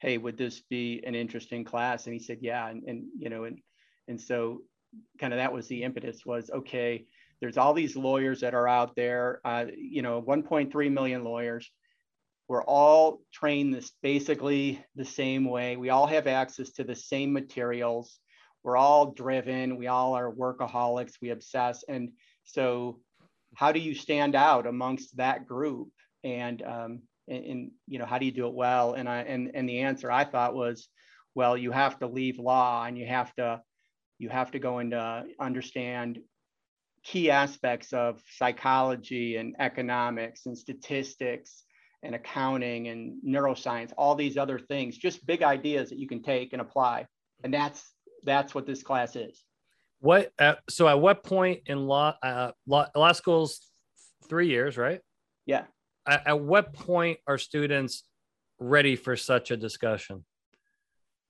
hey, 0.00 0.18
would 0.18 0.36
this 0.36 0.62
be 0.68 1.02
an 1.06 1.14
interesting 1.14 1.64
class? 1.64 2.06
And 2.06 2.14
he 2.14 2.20
said, 2.20 2.38
yeah. 2.40 2.68
And, 2.68 2.82
and 2.84 3.04
you 3.18 3.30
know, 3.30 3.44
and 3.44 3.58
and 4.08 4.20
so 4.20 4.60
kind 5.18 5.32
of 5.32 5.38
that 5.38 5.52
was 5.52 5.66
the 5.66 5.82
impetus 5.82 6.24
was 6.24 6.50
okay 6.50 7.04
there's 7.44 7.58
all 7.58 7.74
these 7.74 7.94
lawyers 7.94 8.40
that 8.40 8.54
are 8.54 8.66
out 8.66 8.96
there, 8.96 9.40
uh, 9.44 9.66
you 9.76 10.00
know, 10.00 10.22
1.3 10.22 10.90
million 10.90 11.24
lawyers. 11.24 11.70
We're 12.48 12.64
all 12.64 13.20
trained 13.32 13.74
this 13.74 13.92
basically 14.02 14.82
the 14.96 15.04
same 15.04 15.44
way. 15.44 15.76
We 15.76 15.90
all 15.90 16.06
have 16.06 16.26
access 16.26 16.70
to 16.72 16.84
the 16.84 16.94
same 16.94 17.34
materials. 17.34 18.18
We're 18.62 18.78
all 18.78 19.12
driven. 19.12 19.76
We 19.76 19.88
all 19.88 20.14
are 20.14 20.32
workaholics. 20.32 21.14
We 21.20 21.30
obsess. 21.30 21.84
And 21.86 22.12
so, 22.44 23.00
how 23.56 23.72
do 23.72 23.80
you 23.80 23.94
stand 23.94 24.34
out 24.34 24.66
amongst 24.66 25.16
that 25.16 25.46
group? 25.46 25.88
And 26.22 26.62
um, 26.62 27.02
and, 27.28 27.44
and 27.44 27.70
you 27.86 27.98
know, 27.98 28.06
how 28.06 28.18
do 28.18 28.26
you 28.26 28.32
do 28.32 28.46
it 28.46 28.54
well? 28.54 28.94
And 28.94 29.08
I 29.08 29.20
and 29.20 29.50
and 29.54 29.68
the 29.68 29.80
answer 29.80 30.10
I 30.10 30.24
thought 30.24 30.54
was, 30.54 30.88
well, 31.34 31.56
you 31.56 31.70
have 31.70 31.98
to 32.00 32.06
leave 32.06 32.38
law 32.38 32.84
and 32.84 32.98
you 32.98 33.06
have 33.06 33.34
to 33.34 33.60
you 34.18 34.28
have 34.28 34.50
to 34.52 34.58
go 34.58 34.78
into 34.78 35.24
understand 35.40 36.18
key 37.02 37.30
aspects 37.30 37.92
of 37.92 38.22
psychology 38.38 39.36
and 39.36 39.54
economics 39.58 40.46
and 40.46 40.56
statistics 40.56 41.64
and 42.02 42.14
accounting 42.14 42.88
and 42.88 43.16
neuroscience 43.26 43.92
all 43.96 44.14
these 44.14 44.36
other 44.36 44.58
things 44.58 44.96
just 44.96 45.26
big 45.26 45.42
ideas 45.42 45.90
that 45.90 45.98
you 45.98 46.08
can 46.08 46.22
take 46.22 46.52
and 46.52 46.62
apply 46.62 47.06
and 47.42 47.52
that's 47.52 47.92
that's 48.24 48.54
what 48.54 48.66
this 48.66 48.82
class 48.82 49.16
is 49.16 49.44
what 50.04 50.32
uh, 50.38 50.54
so 50.68 50.86
at 50.86 51.00
what 51.00 51.24
point 51.24 51.60
in 51.66 51.86
law 51.86 52.14
uh, 52.22 52.52
law, 52.66 52.86
law 52.94 53.12
school's 53.12 53.60
three 54.28 54.48
years 54.48 54.76
right? 54.76 55.00
Yeah. 55.46 55.64
At, 56.06 56.26
at 56.26 56.40
what 56.40 56.74
point 56.74 57.18
are 57.26 57.38
students 57.38 58.04
ready 58.58 58.96
for 58.96 59.16
such 59.16 59.50
a 59.50 59.56
discussion? 59.56 60.24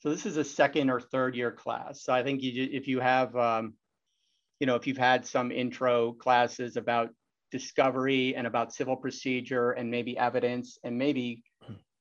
So 0.00 0.10
this 0.10 0.26
is 0.26 0.36
a 0.36 0.44
second 0.44 0.90
or 0.90 1.00
third 1.00 1.36
year 1.36 1.52
class. 1.52 2.02
So 2.02 2.12
i 2.12 2.22
think 2.22 2.42
you 2.42 2.68
if 2.70 2.88
you 2.88 3.00
have 3.00 3.34
um, 3.36 3.74
you 4.60 4.66
know, 4.66 4.76
if 4.76 4.86
you've 4.86 4.96
had 4.96 5.26
some 5.26 5.50
intro 5.50 6.12
classes 6.12 6.76
about 6.76 7.10
discovery 7.50 8.34
and 8.34 8.46
about 8.46 8.72
civil 8.72 8.96
procedure 8.96 9.72
and 9.72 9.90
maybe 9.90 10.16
evidence 10.18 10.78
and 10.84 10.96
maybe 10.96 11.42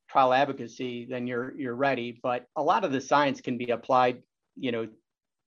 trial 0.10 0.34
advocacy, 0.34 1.06
then 1.10 1.27
you're 1.27 1.53
you're 1.58 1.75
ready. 1.75 2.20
But 2.24 2.46
a 2.56 2.63
lot 2.63 2.84
of 2.84 2.92
the 2.92 3.01
science 3.01 3.42
can 3.42 3.58
be 3.58 3.72
applied, 3.72 4.22
you 4.56 4.72
know, 4.72 4.88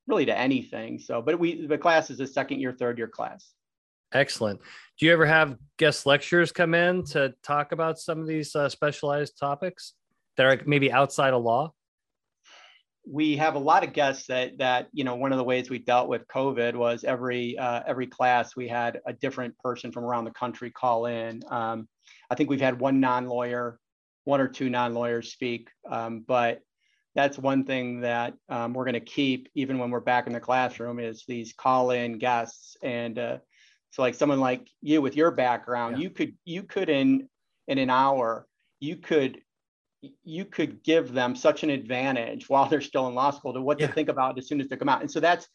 really 0.07 0.27
to 0.27 0.37
anything. 0.37 0.99
So, 0.99 1.23
but 1.23 1.39
we 1.39 1.67
the 1.67 1.79
class 1.79 2.11
is 2.11 2.21
a 2.21 2.27
second 2.27 2.61
year, 2.61 2.73
third 2.73 2.99
year 2.99 3.09
class. 3.09 3.53
Excellent. 4.13 4.61
Do 4.99 5.07
you 5.07 5.13
ever 5.13 5.27
have 5.27 5.57
guest 5.79 6.07
lecturers 6.07 6.53
come 6.53 6.75
in 6.75 7.05
to 7.07 7.35
talk 7.43 7.73
about 7.73 7.99
some 7.99 8.21
of 8.21 8.27
these 8.27 8.55
uh, 8.55 8.69
specialized 8.69 9.39
topics 9.39 9.95
that 10.37 10.47
are 10.47 10.63
maybe 10.65 10.93
outside 10.93 11.35
of 11.35 11.43
law? 11.43 11.73
we 13.09 13.37
have 13.37 13.55
a 13.55 13.59
lot 13.59 13.85
of 13.85 13.93
guests 13.93 14.27
that 14.27 14.59
that 14.59 14.89
you 14.93 15.05
know 15.05 15.15
one 15.15 15.33
of 15.33 15.39
the 15.39 15.45
ways 15.45 15.71
we 15.71 15.79
dealt 15.79 16.09
with 16.09 16.27
COVID 16.27 16.75
was 16.75 17.05
every 17.05 17.57
uh, 17.57 17.83
every 17.87 18.07
class 18.07 18.57
we 18.57 18.67
had 18.67 19.01
a 19.07 19.13
different 19.13 19.57
person 19.59 19.93
from 19.93 20.05
around 20.05 20.25
the 20.25 20.33
country 20.33 20.71
call 20.71 21.07
in. 21.07 21.41
Um, 21.49 21.89
I 22.31 22.35
think 22.35 22.51
we've 22.51 22.61
had 22.61 22.81
one 22.81 22.99
non-lawyer, 22.99 23.79
one 24.25 24.41
or 24.41 24.49
two 24.49 24.69
non-lawyers 24.69 25.33
speak, 25.33 25.69
um, 25.89 26.25
but 26.27 26.61
that's 27.17 27.39
one 27.39 27.65
thing 27.65 28.03
that 28.03 28.35
um, 28.49 28.75
we're 28.75 28.85
going 28.85 28.95
to 28.95 29.01
keep 29.01 29.49
even 29.55 29.79
when 29.79 29.91
we're 29.91 30.01
back 30.01 30.27
in 30.29 30.33
the 30.33 30.41
classroom 30.41 31.01
is 31.01 31.25
these 31.27 31.53
call-in 31.53 32.19
guests 32.19 32.77
and 32.83 33.19
uh, 33.19 33.39
so 33.91 34.03
like 34.03 34.15
someone 34.15 34.41
like 34.41 34.69
you 34.83 35.01
with 35.01 35.17
your 35.17 35.31
background, 35.31 35.97
yeah. 35.97 36.03
you 36.03 36.11
could 36.11 36.35
you 36.45 36.63
could 36.63 36.91
in 36.91 37.29
in 37.67 37.79
an 37.79 37.91
hour 37.91 38.47
you 38.81 38.97
could 38.97 39.41
you 40.25 40.45
could 40.45 40.83
give 40.83 41.13
them 41.13 41.35
such 41.35 41.63
an 41.63 41.71
advantage 41.71 42.49
while 42.49 42.69
they're 42.69 42.81
still 42.81 43.09
in 43.09 43.15
law 43.15 43.31
school 43.31 43.55
to 43.55 43.61
what 43.61 43.81
yeah. 43.81 43.87
to 43.87 43.93
think 43.93 44.09
about 44.09 44.39
as 44.39 44.47
soon 44.49 44.61
as 44.61 44.69
they 44.69 44.77
come 44.77 44.89
out. 44.89 45.01
And 45.01 45.11
so 45.11 45.21
that's 45.21 45.49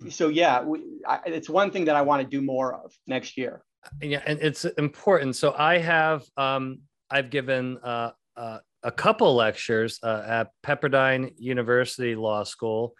hmm. 0.00 0.08
so 0.08 0.28
yeah, 0.28 0.62
we, 0.62 0.80
I, 1.06 1.20
it's 1.26 1.48
one 1.48 1.70
thing 1.70 1.84
that 1.86 1.96
I 1.96 2.02
want 2.02 2.22
to 2.22 2.28
do 2.28 2.42
more 2.42 2.74
of 2.74 2.92
next 3.06 3.36
year. 3.36 3.62
Yeah, 4.00 4.22
and 4.26 4.40
it's 4.40 4.64
important. 4.64 5.36
So 5.36 5.54
I 5.56 5.78
have 5.78 6.24
um, 6.36 6.80
I've 7.10 7.30
given 7.30 7.78
uh, 7.78 8.12
uh, 8.36 8.58
a 8.84 8.92
couple 8.92 9.34
lectures 9.34 9.98
uh, 10.02 10.22
at 10.26 10.50
Pepperdine 10.64 11.32
University 11.38 12.14
Law 12.14 12.44
School 12.44 12.94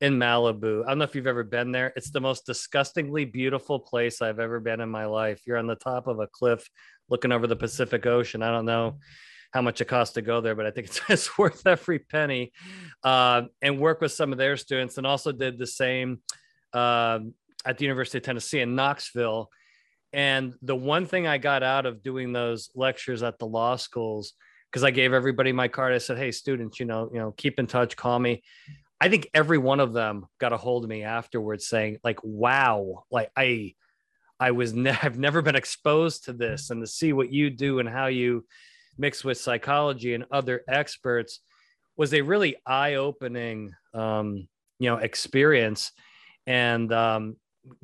in 0.00 0.18
Malibu. 0.18 0.84
I 0.84 0.88
don't 0.88 0.98
know 0.98 1.04
if 1.04 1.14
you've 1.14 1.28
ever 1.28 1.44
been 1.44 1.70
there. 1.70 1.92
It's 1.96 2.10
the 2.10 2.20
most 2.20 2.44
disgustingly 2.44 3.24
beautiful 3.24 3.78
place 3.78 4.20
I've 4.20 4.40
ever 4.40 4.58
been 4.58 4.80
in 4.80 4.90
my 4.90 5.06
life. 5.06 5.40
You're 5.46 5.56
on 5.56 5.68
the 5.68 5.76
top 5.76 6.08
of 6.08 6.18
a 6.18 6.26
cliff 6.26 6.68
looking 7.08 7.30
over 7.30 7.46
the 7.46 7.56
Pacific 7.56 8.04
Ocean. 8.04 8.42
I 8.42 8.50
don't 8.50 8.66
know 8.66 8.98
how 9.52 9.62
much 9.62 9.80
it 9.80 9.86
costs 9.86 10.14
to 10.14 10.22
go 10.22 10.40
there, 10.40 10.56
but 10.56 10.66
I 10.66 10.72
think 10.72 10.86
it's, 10.88 11.00
it's 11.08 11.38
worth 11.38 11.64
every 11.66 12.00
penny. 12.00 12.52
Uh, 13.04 13.42
and 13.62 13.78
work 13.78 14.00
with 14.00 14.12
some 14.12 14.32
of 14.32 14.38
their 14.38 14.56
students, 14.56 14.98
and 14.98 15.06
also 15.06 15.30
did 15.30 15.58
the 15.58 15.66
same 15.66 16.20
uh, 16.72 17.20
at 17.64 17.78
the 17.78 17.84
University 17.84 18.18
of 18.18 18.24
Tennessee 18.24 18.60
in 18.60 18.74
Knoxville. 18.74 19.48
And 20.12 20.54
the 20.60 20.76
one 20.76 21.06
thing 21.06 21.26
I 21.26 21.38
got 21.38 21.62
out 21.62 21.86
of 21.86 22.02
doing 22.02 22.32
those 22.32 22.70
lectures 22.74 23.22
at 23.22 23.38
the 23.38 23.46
law 23.46 23.76
schools, 23.76 24.34
because 24.74 24.82
I 24.82 24.90
gave 24.90 25.12
everybody 25.12 25.52
my 25.52 25.68
card, 25.68 25.94
I 25.94 25.98
said, 25.98 26.18
"Hey, 26.18 26.32
students, 26.32 26.80
you 26.80 26.86
know, 26.86 27.08
you 27.12 27.20
know, 27.20 27.30
keep 27.30 27.60
in 27.60 27.68
touch, 27.68 27.94
call 27.96 28.18
me." 28.18 28.42
I 29.00 29.08
think 29.08 29.30
every 29.32 29.56
one 29.56 29.78
of 29.78 29.92
them 29.92 30.26
got 30.40 30.52
a 30.52 30.56
hold 30.56 30.82
of 30.82 30.90
me 30.90 31.04
afterwards, 31.04 31.68
saying, 31.68 31.98
"Like, 32.02 32.18
wow, 32.24 33.04
like 33.10 33.30
I." 33.36 33.74
I 34.40 34.50
was 34.50 34.74
ne- 34.74 34.90
I've 35.02 35.16
never 35.16 35.42
been 35.42 35.54
exposed 35.54 36.24
to 36.24 36.32
this 36.32 36.70
and 36.70 36.82
to 36.82 36.88
see 36.88 37.12
what 37.12 37.32
you 37.32 37.50
do 37.50 37.78
and 37.78 37.88
how 37.88 38.06
you 38.06 38.44
mix 38.98 39.22
with 39.22 39.38
psychology 39.38 40.12
and 40.12 40.24
other 40.32 40.62
experts 40.66 41.38
was 41.96 42.12
a 42.12 42.22
really 42.22 42.56
eye-opening 42.66 43.72
um, 43.94 44.48
you 44.80 44.90
know 44.90 44.96
experience 44.96 45.92
and 46.48 46.92
um, 46.92 47.36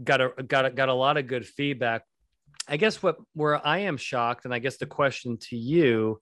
got 0.03 0.21
a 0.21 0.31
got 0.45 0.67
a, 0.67 0.71
got 0.71 0.89
a 0.89 0.93
lot 0.93 1.17
of 1.17 1.29
good 1.29 1.47
feedback 1.47 2.03
i 2.67 2.77
guess 2.77 3.01
what 3.01 3.17
where 3.35 3.65
i 3.65 3.79
am 3.79 3.97
shocked 3.97 4.45
and 4.45 4.53
i 4.53 4.59
guess 4.59 4.77
the 4.77 4.87
question 4.87 5.39
to 5.39 5.57
you 5.57 6.21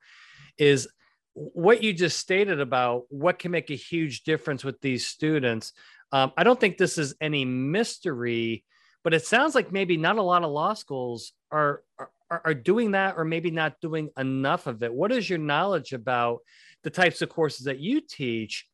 is 0.58 0.88
what 1.34 1.82
you 1.82 1.92
just 1.92 2.18
stated 2.18 2.60
about 2.60 3.04
what 3.08 3.38
can 3.38 3.50
make 3.50 3.70
a 3.70 3.76
huge 3.76 4.22
difference 4.22 4.64
with 4.64 4.80
these 4.80 5.06
students. 5.06 5.72
Um, 6.10 6.32
i 6.38 6.42
don't 6.42 6.58
think 6.58 6.78
this 6.78 6.96
is 6.96 7.14
any 7.20 7.44
mystery 7.44 8.64
but 9.04 9.14
it 9.14 9.26
sounds 9.26 9.54
like 9.54 9.72
maybe 9.72 9.96
not 9.96 10.16
a 10.16 10.22
lot 10.22 10.42
of 10.42 10.50
law 10.50 10.74
schools 10.74 11.32
are, 11.50 11.82
are 11.98 12.10
are, 12.30 12.54
doing 12.54 12.92
that 12.92 13.14
or 13.16 13.24
maybe 13.24 13.50
not 13.50 13.80
doing 13.80 14.10
enough 14.18 14.66
of 14.66 14.82
it. 14.82 14.92
What 14.92 15.12
is 15.12 15.28
your 15.28 15.38
knowledge 15.38 15.92
about 15.92 16.40
the 16.82 16.90
types 16.90 17.22
of 17.22 17.28
courses 17.28 17.64
that 17.64 17.78
you 17.78 18.00
teach? 18.00 18.66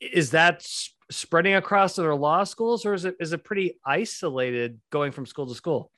Is 0.00 0.30
that 0.30 0.64
spreading 1.10 1.54
across 1.54 1.98
other 1.98 2.14
law 2.14 2.44
schools 2.44 2.86
or 2.86 2.94
is 2.94 3.04
it 3.04 3.16
is 3.20 3.32
it 3.32 3.44
pretty 3.44 3.78
isolated 3.84 4.80
going 4.90 5.12
from 5.12 5.26
school 5.26 5.46
to 5.46 5.54
school 5.54 5.90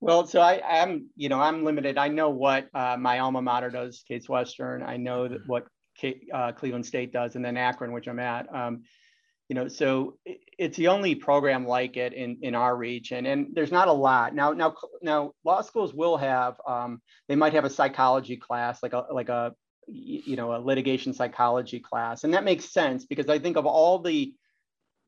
well 0.00 0.26
so 0.26 0.40
i 0.40 0.60
am 0.64 1.08
you 1.16 1.28
know 1.28 1.40
i'm 1.40 1.64
limited. 1.64 1.98
I 1.98 2.08
know 2.08 2.30
what 2.30 2.68
uh, 2.74 2.96
my 2.98 3.18
alma 3.20 3.42
mater 3.42 3.70
does 3.70 4.04
case 4.06 4.28
western. 4.28 4.82
I 4.82 4.96
know 4.96 5.28
that 5.28 5.46
what 5.46 5.66
K, 5.96 6.20
uh, 6.32 6.52
cleveland 6.52 6.86
state 6.86 7.12
does 7.12 7.36
and 7.36 7.44
then 7.44 7.56
akron 7.56 7.92
which 7.92 8.08
i'm 8.08 8.20
at. 8.20 8.52
Um, 8.54 8.82
you 9.48 9.54
know 9.54 9.66
so 9.68 10.18
it's 10.58 10.76
the 10.76 10.88
only 10.88 11.14
program 11.14 11.66
like 11.66 11.96
it 11.96 12.12
in 12.12 12.38
in 12.42 12.54
our 12.54 12.76
region 12.76 13.24
and 13.26 13.48
there's 13.54 13.72
not 13.72 13.88
a 13.88 13.92
lot. 13.92 14.34
Now 14.34 14.52
now 14.52 14.74
now 15.02 15.32
law 15.44 15.62
schools 15.62 15.94
will 15.94 16.16
have 16.18 16.60
um, 16.66 17.00
they 17.28 17.36
might 17.36 17.54
have 17.54 17.64
a 17.64 17.70
psychology 17.70 18.36
class 18.36 18.82
like 18.82 18.92
a 18.92 19.06
like 19.10 19.30
a 19.30 19.54
you 19.86 20.36
know 20.36 20.54
a 20.54 20.58
litigation 20.58 21.14
psychology 21.14 21.80
class. 21.80 22.24
And 22.24 22.34
that 22.34 22.44
makes 22.44 22.66
sense 22.66 23.06
because 23.06 23.28
i 23.28 23.38
think 23.38 23.56
of 23.56 23.64
all 23.64 24.00
the 24.00 24.34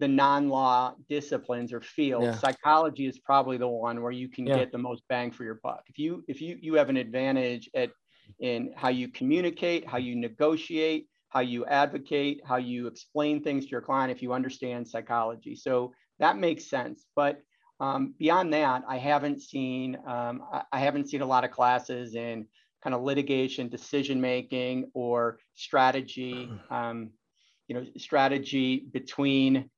the 0.00 0.08
non-law 0.08 0.94
disciplines 1.08 1.72
or 1.72 1.80
fields 1.80 2.26
yeah. 2.26 2.36
psychology 2.36 3.06
is 3.06 3.18
probably 3.18 3.56
the 3.56 3.68
one 3.68 4.02
where 4.02 4.12
you 4.12 4.28
can 4.28 4.46
yeah. 4.46 4.56
get 4.56 4.72
the 4.72 4.78
most 4.78 5.02
bang 5.08 5.30
for 5.30 5.44
your 5.44 5.60
buck 5.62 5.82
if 5.86 5.98
you 5.98 6.24
if 6.26 6.40
you 6.40 6.58
you 6.60 6.74
have 6.74 6.88
an 6.88 6.96
advantage 6.96 7.70
at 7.74 7.90
in 8.40 8.72
how 8.76 8.88
you 8.88 9.08
communicate 9.08 9.86
how 9.86 9.98
you 9.98 10.16
negotiate 10.16 11.06
how 11.30 11.40
you 11.40 11.64
advocate, 11.66 12.42
how 12.44 12.56
you 12.56 12.88
explain 12.88 13.42
things 13.42 13.64
to 13.64 13.70
your 13.70 13.80
client 13.80 14.10
if 14.10 14.20
you 14.20 14.32
understand 14.32 14.86
psychology. 14.86 15.54
So 15.54 15.92
that 16.18 16.36
makes 16.36 16.68
sense. 16.68 17.06
But 17.16 17.40
um, 17.78 18.14
beyond 18.18 18.52
that, 18.52 18.82
I 18.86 18.98
haven't 18.98 19.40
seen 19.40 19.96
um, 20.06 20.42
I 20.70 20.80
haven't 20.80 21.08
seen 21.08 21.22
a 21.22 21.26
lot 21.26 21.44
of 21.44 21.50
classes 21.50 22.14
in 22.14 22.46
kind 22.82 22.94
of 22.94 23.02
litigation, 23.02 23.68
decision 23.68 24.20
making, 24.20 24.90
or 24.92 25.38
strategy. 25.54 26.50
Um, 26.70 27.10
you 27.68 27.76
know, 27.76 27.86
strategy 27.96 28.84
between 28.92 29.70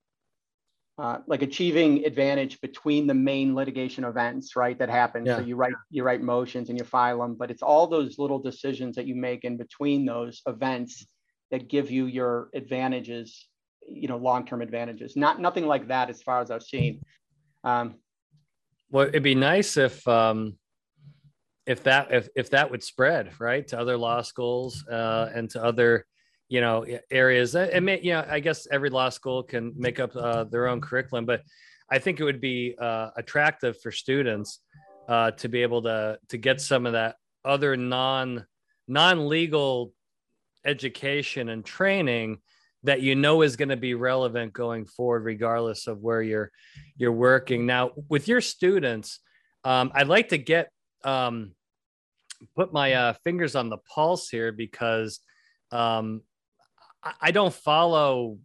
uh, 1.03 1.19
like 1.27 1.43
achieving 1.43 2.05
advantage 2.05 2.61
between 2.61 3.09
the 3.09 3.15
main 3.15 3.57
litigation 3.57 4.05
events, 4.05 4.55
right? 4.55 4.79
That 4.79 4.89
happen. 4.89 5.27
Yeah. 5.27 5.39
So 5.39 5.43
you 5.43 5.57
write 5.57 5.75
you 5.91 6.05
write 6.05 6.23
motions 6.23 6.69
and 6.69 6.79
you 6.79 6.85
file 6.85 7.19
them, 7.19 7.35
but 7.35 7.51
it's 7.51 7.61
all 7.61 7.89
those 7.89 8.21
little 8.21 8.39
decisions 8.39 8.95
that 8.95 9.05
you 9.05 9.17
make 9.17 9.43
in 9.43 9.57
between 9.57 10.07
those 10.07 10.43
events 10.47 11.05
that 11.51 11.67
give 11.67 11.91
you 11.91 12.07
your 12.07 12.51
advantages, 12.55 13.49
you 13.89 14.07
know, 14.07 14.17
long-term 14.17 14.63
advantages. 14.63 15.17
Not 15.17 15.41
nothing 15.41 15.67
like 15.67 15.89
that 15.89 16.09
as 16.09 16.23
far 16.23 16.41
as 16.41 16.53
I've 16.53 16.63
seen. 16.63 17.03
Um, 17.65 17.97
well, 18.93 19.09
it'd 19.09 19.25
be 19.25 19.35
nice 19.35 19.77
if 19.77 20.07
um, 20.07 20.57
if 21.67 21.83
that 21.83 22.13
if 22.13 22.29
if 22.37 22.51
that 22.51 22.71
would 22.71 22.85
spread 22.85 23.33
right 23.41 23.67
to 23.67 23.81
other 23.81 23.97
law 23.97 24.23
schools 24.23 24.87
uh, 24.87 25.31
and 25.35 25.51
to 25.51 25.65
other 25.65 26.07
you 26.53 26.61
know 26.61 26.85
areas. 27.11 27.55
It 27.55 27.83
may 27.83 27.99
you 28.03 28.13
know 28.13 28.27
I 28.29 28.39
guess 28.41 28.67
every 28.71 28.91
law 28.91 29.09
school 29.09 29.43
can 29.43 29.73
make 29.75 29.99
up 29.99 30.15
uh, 30.15 30.45
their 30.45 30.69
own 30.69 30.83
curriculum, 30.83 31.25
but 31.25 31.41
I 31.91 31.99
think 31.99 32.21
it 32.21 32.25
would 32.25 32.43
be 32.43 32.75
uh, 32.79 33.09
attractive 33.17 33.81
for 33.81 33.91
students 33.91 34.61
uh, 35.09 35.31
to 35.31 35.49
be 35.49 35.63
able 35.63 35.81
to 35.83 36.19
to 36.29 36.37
get 36.37 36.61
some 36.61 36.85
of 36.85 36.93
that 36.93 37.17
other 37.43 37.75
non 37.75 38.45
non 38.87 39.29
legal 39.31 39.95
education 40.67 41.49
and 41.49 41.65
training 41.65 42.39
that 42.83 43.01
you 43.01 43.15
know 43.15 43.41
is 43.41 43.57
going 43.57 43.71
to 43.71 43.77
be 43.79 43.95
relevant 43.95 44.53
going 44.53 44.85
forward 44.85 45.25
regardless 45.25 45.87
of 45.87 46.01
where 46.01 46.21
you're 46.21 46.51
you're 46.99 47.13
working 47.13 47.65
now 47.65 47.93
with 48.11 48.29
your 48.29 48.41
students 48.41 49.21
um, 49.65 49.91
i'd 49.95 50.07
like 50.07 50.29
to 50.29 50.39
get 50.39 50.71
um, 51.05 51.53
put 52.55 52.73
my 52.73 52.93
uh, 52.93 53.13
fingers 53.25 53.57
on 53.57 53.71
the 53.71 53.79
pulse 53.93 54.29
here 54.29 54.53
because 54.53 55.19
um, 55.73 56.21
I, 57.21 57.31
don't 57.31 57.53
follow 57.53 58.39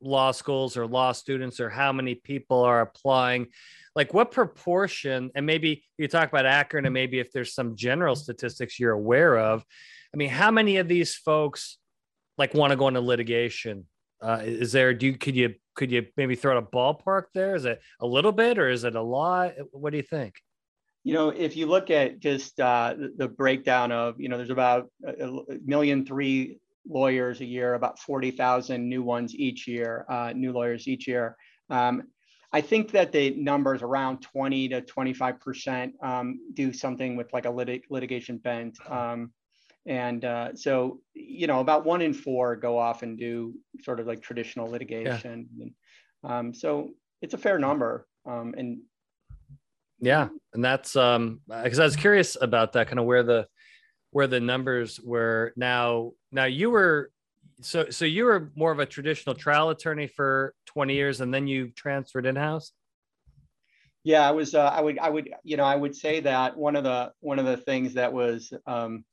law 0.00 0.30
schools 0.30 0.76
or 0.76 0.86
law 0.86 1.12
students 1.12 1.60
or 1.60 1.68
how 1.68 1.92
many 1.92 2.14
people 2.14 2.62
are 2.62 2.80
applying 2.80 3.48
like 3.96 4.12
what 4.12 4.30
proportion 4.30 5.30
and 5.34 5.46
maybe 5.46 5.82
you 5.98 6.06
talk 6.06 6.28
about 6.28 6.46
akron 6.46 6.84
and 6.84 6.92
maybe 6.92 7.18
if 7.18 7.32
there's 7.32 7.54
some 7.54 7.74
general 7.74 8.14
statistics 8.14 8.78
you're 8.78 8.92
aware 8.92 9.38
of 9.38 9.64
I 10.14 10.16
mean, 10.16 10.30
how 10.30 10.52
many 10.52 10.76
of 10.76 10.86
these 10.86 11.16
folks 11.16 11.76
like 12.38 12.54
want 12.54 12.70
to 12.70 12.76
go 12.76 12.86
into 12.86 13.00
litigation? 13.00 13.86
Uh, 14.22 14.42
is 14.44 14.70
there? 14.70 14.94
Do 14.94 15.06
you 15.06 15.18
could 15.18 15.34
you 15.34 15.54
could 15.74 15.90
you 15.90 16.06
maybe 16.16 16.36
throw 16.36 16.56
out 16.56 16.62
a 16.62 16.66
ballpark 16.66 17.24
there? 17.34 17.56
Is 17.56 17.64
it 17.64 17.80
a 18.00 18.06
little 18.06 18.30
bit 18.30 18.58
or 18.58 18.68
is 18.68 18.84
it 18.84 18.94
a 18.94 19.02
lot? 19.02 19.54
What 19.72 19.90
do 19.90 19.96
you 19.96 20.04
think? 20.04 20.36
You 21.02 21.14
know, 21.14 21.30
if 21.30 21.56
you 21.56 21.66
look 21.66 21.90
at 21.90 22.20
just 22.20 22.60
uh, 22.60 22.94
the 23.16 23.28
breakdown 23.28 23.90
of, 23.90 24.20
you 24.20 24.28
know, 24.28 24.36
there's 24.36 24.50
about 24.50 24.88
a 25.04 25.28
million 25.64 26.06
three 26.06 26.60
lawyers 26.88 27.40
a 27.40 27.44
year, 27.44 27.74
about 27.74 27.98
40,000 27.98 28.88
new 28.88 29.02
ones 29.02 29.34
each 29.34 29.66
year, 29.66 30.04
uh, 30.08 30.32
new 30.34 30.52
lawyers 30.52 30.86
each 30.88 31.06
year. 31.06 31.36
Um, 31.70 32.04
I 32.52 32.60
think 32.60 32.92
that 32.92 33.10
the 33.10 33.30
numbers 33.30 33.82
around 33.82 34.20
20 34.20 34.68
to 34.68 34.82
25% 34.82 35.92
um, 36.02 36.38
do 36.54 36.72
something 36.72 37.16
with 37.16 37.32
like 37.32 37.46
a 37.46 37.50
lit- 37.50 37.90
litigation 37.90 38.38
bent. 38.38 38.78
Um, 38.88 39.32
and 39.86 40.24
uh, 40.24 40.54
so, 40.54 41.00
you 41.14 41.46
know, 41.46 41.60
about 41.60 41.84
one 41.84 42.00
in 42.00 42.14
four 42.14 42.56
go 42.56 42.78
off 42.78 43.02
and 43.02 43.18
do 43.18 43.54
sort 43.82 44.00
of 44.00 44.06
like 44.06 44.22
traditional 44.22 44.70
litigation. 44.70 45.48
Yeah. 45.56 45.64
And, 45.64 45.72
um, 46.22 46.54
so 46.54 46.90
it's 47.20 47.34
a 47.34 47.38
fair 47.38 47.58
number. 47.58 48.06
Um, 48.24 48.54
and 48.56 48.78
yeah, 50.00 50.28
and 50.52 50.64
that's 50.64 50.96
um 50.96 51.40
because 51.48 51.78
I 51.78 51.84
was 51.84 51.96
curious 51.96 52.36
about 52.40 52.72
that 52.74 52.88
kind 52.88 52.98
of 52.98 53.06
where 53.06 53.22
the 53.22 53.46
where 54.14 54.28
the 54.28 54.38
numbers 54.38 55.00
were 55.00 55.52
now. 55.56 56.12
Now 56.30 56.44
you 56.44 56.70
were 56.70 57.10
so 57.60 57.90
so 57.90 58.04
you 58.04 58.24
were 58.24 58.52
more 58.54 58.70
of 58.70 58.78
a 58.78 58.86
traditional 58.86 59.34
trial 59.34 59.70
attorney 59.70 60.06
for 60.06 60.54
20 60.66 60.94
years 60.94 61.20
and 61.20 61.32
then 61.32 61.46
you 61.46 61.70
transferred 61.70 62.26
in-house 62.26 62.72
yeah 64.02 64.26
i 64.26 64.30
was 64.30 64.54
uh, 64.54 64.66
i 64.66 64.80
would 64.80 64.98
i 64.98 65.08
would 65.08 65.30
you 65.44 65.56
know 65.56 65.64
i 65.64 65.76
would 65.76 65.94
say 65.94 66.18
that 66.20 66.56
one 66.56 66.74
of 66.74 66.82
the 66.82 67.12
one 67.20 67.38
of 67.38 67.44
the 67.44 67.56
things 67.56 67.94
that 67.94 68.12
was 68.12 68.52
um, 68.66 69.04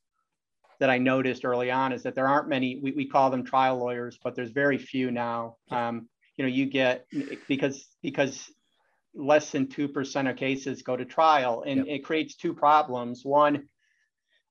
that 0.80 0.90
i 0.90 0.98
noticed 0.98 1.46
early 1.46 1.70
on 1.70 1.92
is 1.92 2.02
that 2.02 2.16
there 2.16 2.28
aren't 2.28 2.50
many 2.50 2.80
we, 2.82 2.92
we 2.92 3.06
call 3.06 3.30
them 3.30 3.46
trial 3.46 3.78
lawyers 3.78 4.18
but 4.24 4.36
there's 4.36 4.52
very 4.52 4.78
few 4.78 5.12
now 5.12 5.56
um, 5.70 6.08
you 6.36 6.44
know 6.44 6.50
you 6.50 6.66
get 6.66 7.06
because 7.48 7.88
because 8.02 8.50
less 9.14 9.52
than 9.52 9.68
2% 9.68 10.30
of 10.30 10.38
cases 10.38 10.84
go 10.84 10.96
to 10.96 11.04
trial 11.04 11.64
and 11.68 11.86
yep. 11.86 11.98
it 11.98 12.00
creates 12.00 12.36
two 12.36 12.54
problems 12.54 13.26
one 13.26 13.68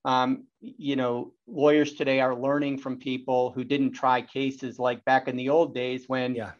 um, 0.05 0.45
you 0.61 0.95
know, 0.95 1.33
lawyers 1.47 1.93
today 1.93 2.19
are 2.19 2.35
learning 2.35 2.77
from 2.79 2.97
people 2.97 3.51
who 3.51 3.63
didn't 3.63 3.93
try 3.93 4.21
cases 4.21 4.79
like 4.79 5.03
back 5.05 5.27
in 5.27 5.35
the 5.35 5.49
old 5.49 5.73
days 5.73 6.05
when 6.07 6.35
yeah. 6.35 6.51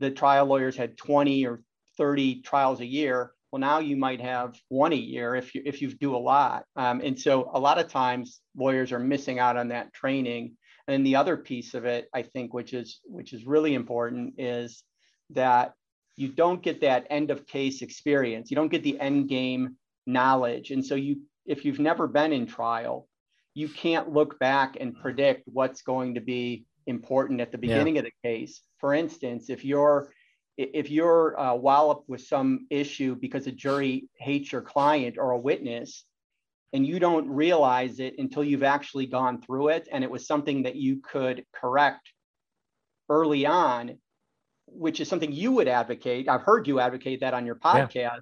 the 0.00 0.10
trial 0.10 0.46
lawyers 0.46 0.76
had 0.76 0.96
20 0.96 1.46
or 1.46 1.62
30 1.96 2.42
trials 2.42 2.80
a 2.80 2.86
year. 2.86 3.32
Well, 3.50 3.60
now 3.60 3.78
you 3.78 3.96
might 3.96 4.20
have 4.20 4.60
one 4.68 4.92
a 4.92 4.96
year 4.96 5.34
if 5.34 5.54
you 5.54 5.62
if 5.64 5.80
you 5.80 5.92
do 5.92 6.14
a 6.14 6.18
lot. 6.18 6.64
Um, 6.76 7.00
and 7.02 7.18
so 7.18 7.50
a 7.52 7.60
lot 7.60 7.78
of 7.78 7.88
times 7.88 8.40
lawyers 8.56 8.92
are 8.92 8.98
missing 8.98 9.38
out 9.38 9.56
on 9.56 9.68
that 9.68 9.94
training. 9.94 10.56
And 10.86 11.04
the 11.04 11.16
other 11.16 11.36
piece 11.36 11.74
of 11.74 11.84
it, 11.84 12.08
I 12.14 12.22
think, 12.22 12.52
which 12.52 12.74
is 12.74 13.00
which 13.04 13.32
is 13.32 13.46
really 13.46 13.74
important, 13.74 14.34
is 14.38 14.82
that 15.30 15.74
you 16.16 16.28
don't 16.28 16.62
get 16.62 16.80
that 16.80 17.06
end 17.10 17.30
of 17.30 17.46
case 17.46 17.80
experience. 17.80 18.50
You 18.50 18.56
don't 18.56 18.70
get 18.70 18.82
the 18.82 18.98
end 19.00 19.28
game 19.28 19.76
knowledge. 20.06 20.70
And 20.72 20.84
so 20.84 20.94
you 20.94 21.20
if 21.48 21.64
you've 21.64 21.80
never 21.80 22.06
been 22.06 22.32
in 22.32 22.46
trial, 22.46 23.08
you 23.54 23.68
can't 23.68 24.12
look 24.12 24.38
back 24.38 24.76
and 24.78 24.94
predict 24.94 25.42
what's 25.46 25.82
going 25.82 26.14
to 26.14 26.20
be 26.20 26.66
important 26.86 27.40
at 27.40 27.50
the 27.50 27.58
beginning 27.58 27.96
yeah. 27.96 28.00
of 28.00 28.04
the 28.04 28.28
case. 28.28 28.60
For 28.78 28.94
instance, 28.94 29.50
if 29.50 29.64
you're 29.64 30.10
if 30.56 30.90
you're 30.90 31.38
uh, 31.38 31.54
walloped 31.54 32.08
with 32.08 32.20
some 32.20 32.66
issue 32.68 33.14
because 33.14 33.46
a 33.46 33.52
jury 33.52 34.08
hates 34.18 34.50
your 34.50 34.60
client 34.60 35.16
or 35.16 35.30
a 35.30 35.38
witness, 35.38 36.04
and 36.72 36.84
you 36.84 36.98
don't 36.98 37.28
realize 37.28 38.00
it 38.00 38.14
until 38.18 38.42
you've 38.42 38.64
actually 38.64 39.06
gone 39.06 39.40
through 39.40 39.68
it, 39.68 39.88
and 39.90 40.02
it 40.04 40.10
was 40.10 40.26
something 40.26 40.64
that 40.64 40.76
you 40.76 41.00
could 41.00 41.44
correct 41.52 42.12
early 43.08 43.46
on, 43.46 43.98
which 44.66 45.00
is 45.00 45.08
something 45.08 45.32
you 45.32 45.52
would 45.52 45.68
advocate. 45.68 46.28
I've 46.28 46.42
heard 46.42 46.66
you 46.66 46.80
advocate 46.80 47.20
that 47.20 47.34
on 47.34 47.46
your 47.46 47.54
podcast. 47.54 47.94
Yeah. 47.94 48.18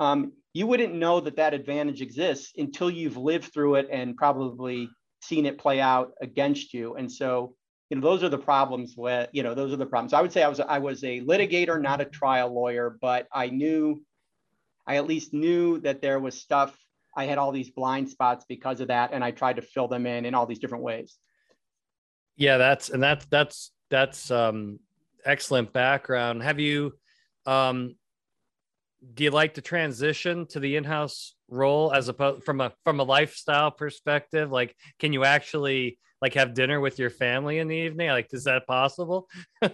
Um, 0.00 0.32
you 0.52 0.66
wouldn't 0.66 0.94
know 0.94 1.20
that 1.20 1.36
that 1.36 1.54
advantage 1.54 2.02
exists 2.02 2.52
until 2.56 2.90
you've 2.90 3.16
lived 3.16 3.52
through 3.52 3.76
it 3.76 3.88
and 3.90 4.16
probably 4.16 4.88
seen 5.22 5.46
it 5.46 5.58
play 5.58 5.80
out 5.80 6.12
against 6.20 6.74
you. 6.74 6.94
And 6.96 7.10
so, 7.10 7.54
you 7.88 7.96
know, 7.96 8.02
those 8.02 8.22
are 8.22 8.28
the 8.28 8.38
problems 8.38 8.94
with, 8.96 9.28
you 9.32 9.42
know, 9.42 9.54
those 9.54 9.72
are 9.72 9.76
the 9.76 9.86
problems. 9.86 10.12
I 10.12 10.20
would 10.20 10.32
say 10.32 10.42
I 10.42 10.48
was 10.48 10.60
I 10.60 10.78
was 10.78 11.04
a 11.04 11.20
litigator, 11.20 11.80
not 11.80 12.00
a 12.00 12.04
trial 12.04 12.52
lawyer, 12.52 12.96
but 13.00 13.26
I 13.32 13.48
knew, 13.48 14.02
I 14.86 14.96
at 14.96 15.06
least 15.06 15.32
knew 15.32 15.78
that 15.80 16.02
there 16.02 16.18
was 16.18 16.40
stuff. 16.40 16.76
I 17.16 17.24
had 17.24 17.38
all 17.38 17.52
these 17.52 17.70
blind 17.70 18.08
spots 18.08 18.44
because 18.48 18.80
of 18.80 18.88
that, 18.88 19.10
and 19.12 19.22
I 19.24 19.32
tried 19.32 19.56
to 19.56 19.62
fill 19.62 19.88
them 19.88 20.06
in 20.06 20.24
in 20.24 20.34
all 20.34 20.46
these 20.46 20.60
different 20.60 20.84
ways. 20.84 21.16
Yeah, 22.36 22.56
that's 22.56 22.90
and 22.90 23.02
that's 23.02 23.26
that's 23.26 23.72
that's 23.90 24.30
um 24.30 24.78
excellent 25.24 25.72
background. 25.72 26.42
Have 26.42 26.60
you 26.60 26.94
um 27.46 27.96
do 29.14 29.24
you 29.24 29.30
like 29.30 29.54
the 29.54 29.60
transition 29.60 30.46
to 30.46 30.60
the 30.60 30.76
in-house 30.76 31.34
role 31.48 31.92
as 31.92 32.08
opposed 32.08 32.44
from 32.44 32.60
a 32.60 32.72
from 32.84 33.00
a 33.00 33.04
lifestyle 33.04 33.70
perspective? 33.70 34.50
Like 34.50 34.76
can 34.98 35.12
you 35.12 35.24
actually 35.24 35.98
like 36.20 36.34
have 36.34 36.54
dinner 36.54 36.80
with 36.80 36.98
your 36.98 37.10
family 37.10 37.58
in 37.58 37.68
the 37.68 37.76
evening? 37.76 38.10
Like 38.10 38.28
is 38.32 38.44
that 38.44 38.66
possible? 38.66 39.28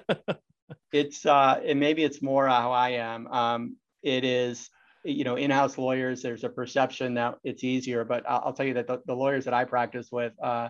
It's 0.92 1.24
uh 1.24 1.60
and 1.64 1.78
maybe 1.78 2.02
it's 2.02 2.20
more 2.20 2.48
how 2.48 2.72
i 2.72 2.90
am. 2.90 3.28
Um 3.28 3.76
it 4.02 4.24
is 4.24 4.68
you 5.04 5.22
know 5.22 5.36
in-house 5.36 5.78
lawyers 5.78 6.22
there's 6.22 6.42
a 6.42 6.48
perception 6.48 7.14
that 7.14 7.36
it's 7.44 7.62
easier 7.62 8.04
but 8.04 8.24
i'll, 8.28 8.42
I'll 8.46 8.52
tell 8.52 8.66
you 8.66 8.74
that 8.74 8.88
the, 8.88 9.00
the, 9.06 9.14
lawyers 9.14 9.44
that 9.44 9.54
i 9.54 9.64
practice 9.64 10.08
with 10.10 10.32
uh 10.42 10.68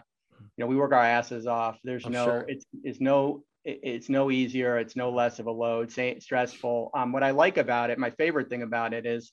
you 0.57 0.64
know 0.64 0.66
we 0.66 0.77
work 0.77 0.92
our 0.92 1.03
asses 1.03 1.47
off. 1.47 1.79
There's 1.85 2.05
I'm 2.05 2.12
no 2.12 2.25
sure. 2.25 2.45
it's 2.49 2.64
it's 2.83 3.01
no 3.01 3.42
it's 3.66 4.09
no 4.09 4.31
easier. 4.31 4.79
It's 4.79 4.94
no 4.94 5.11
less 5.11 5.38
of 5.40 5.46
a 5.46 5.50
load. 5.50 5.90
Say 5.90 6.18
stressful. 6.20 6.90
Um, 6.94 7.12
what 7.12 7.24
I 7.24 7.33
like 7.33 7.57
about 7.57 7.90
it, 7.90 7.98
my 7.98 8.11
favorite 8.11 8.48
thing 8.48 8.62
about 8.62 8.94
it 8.94 9.07
is 9.07 9.33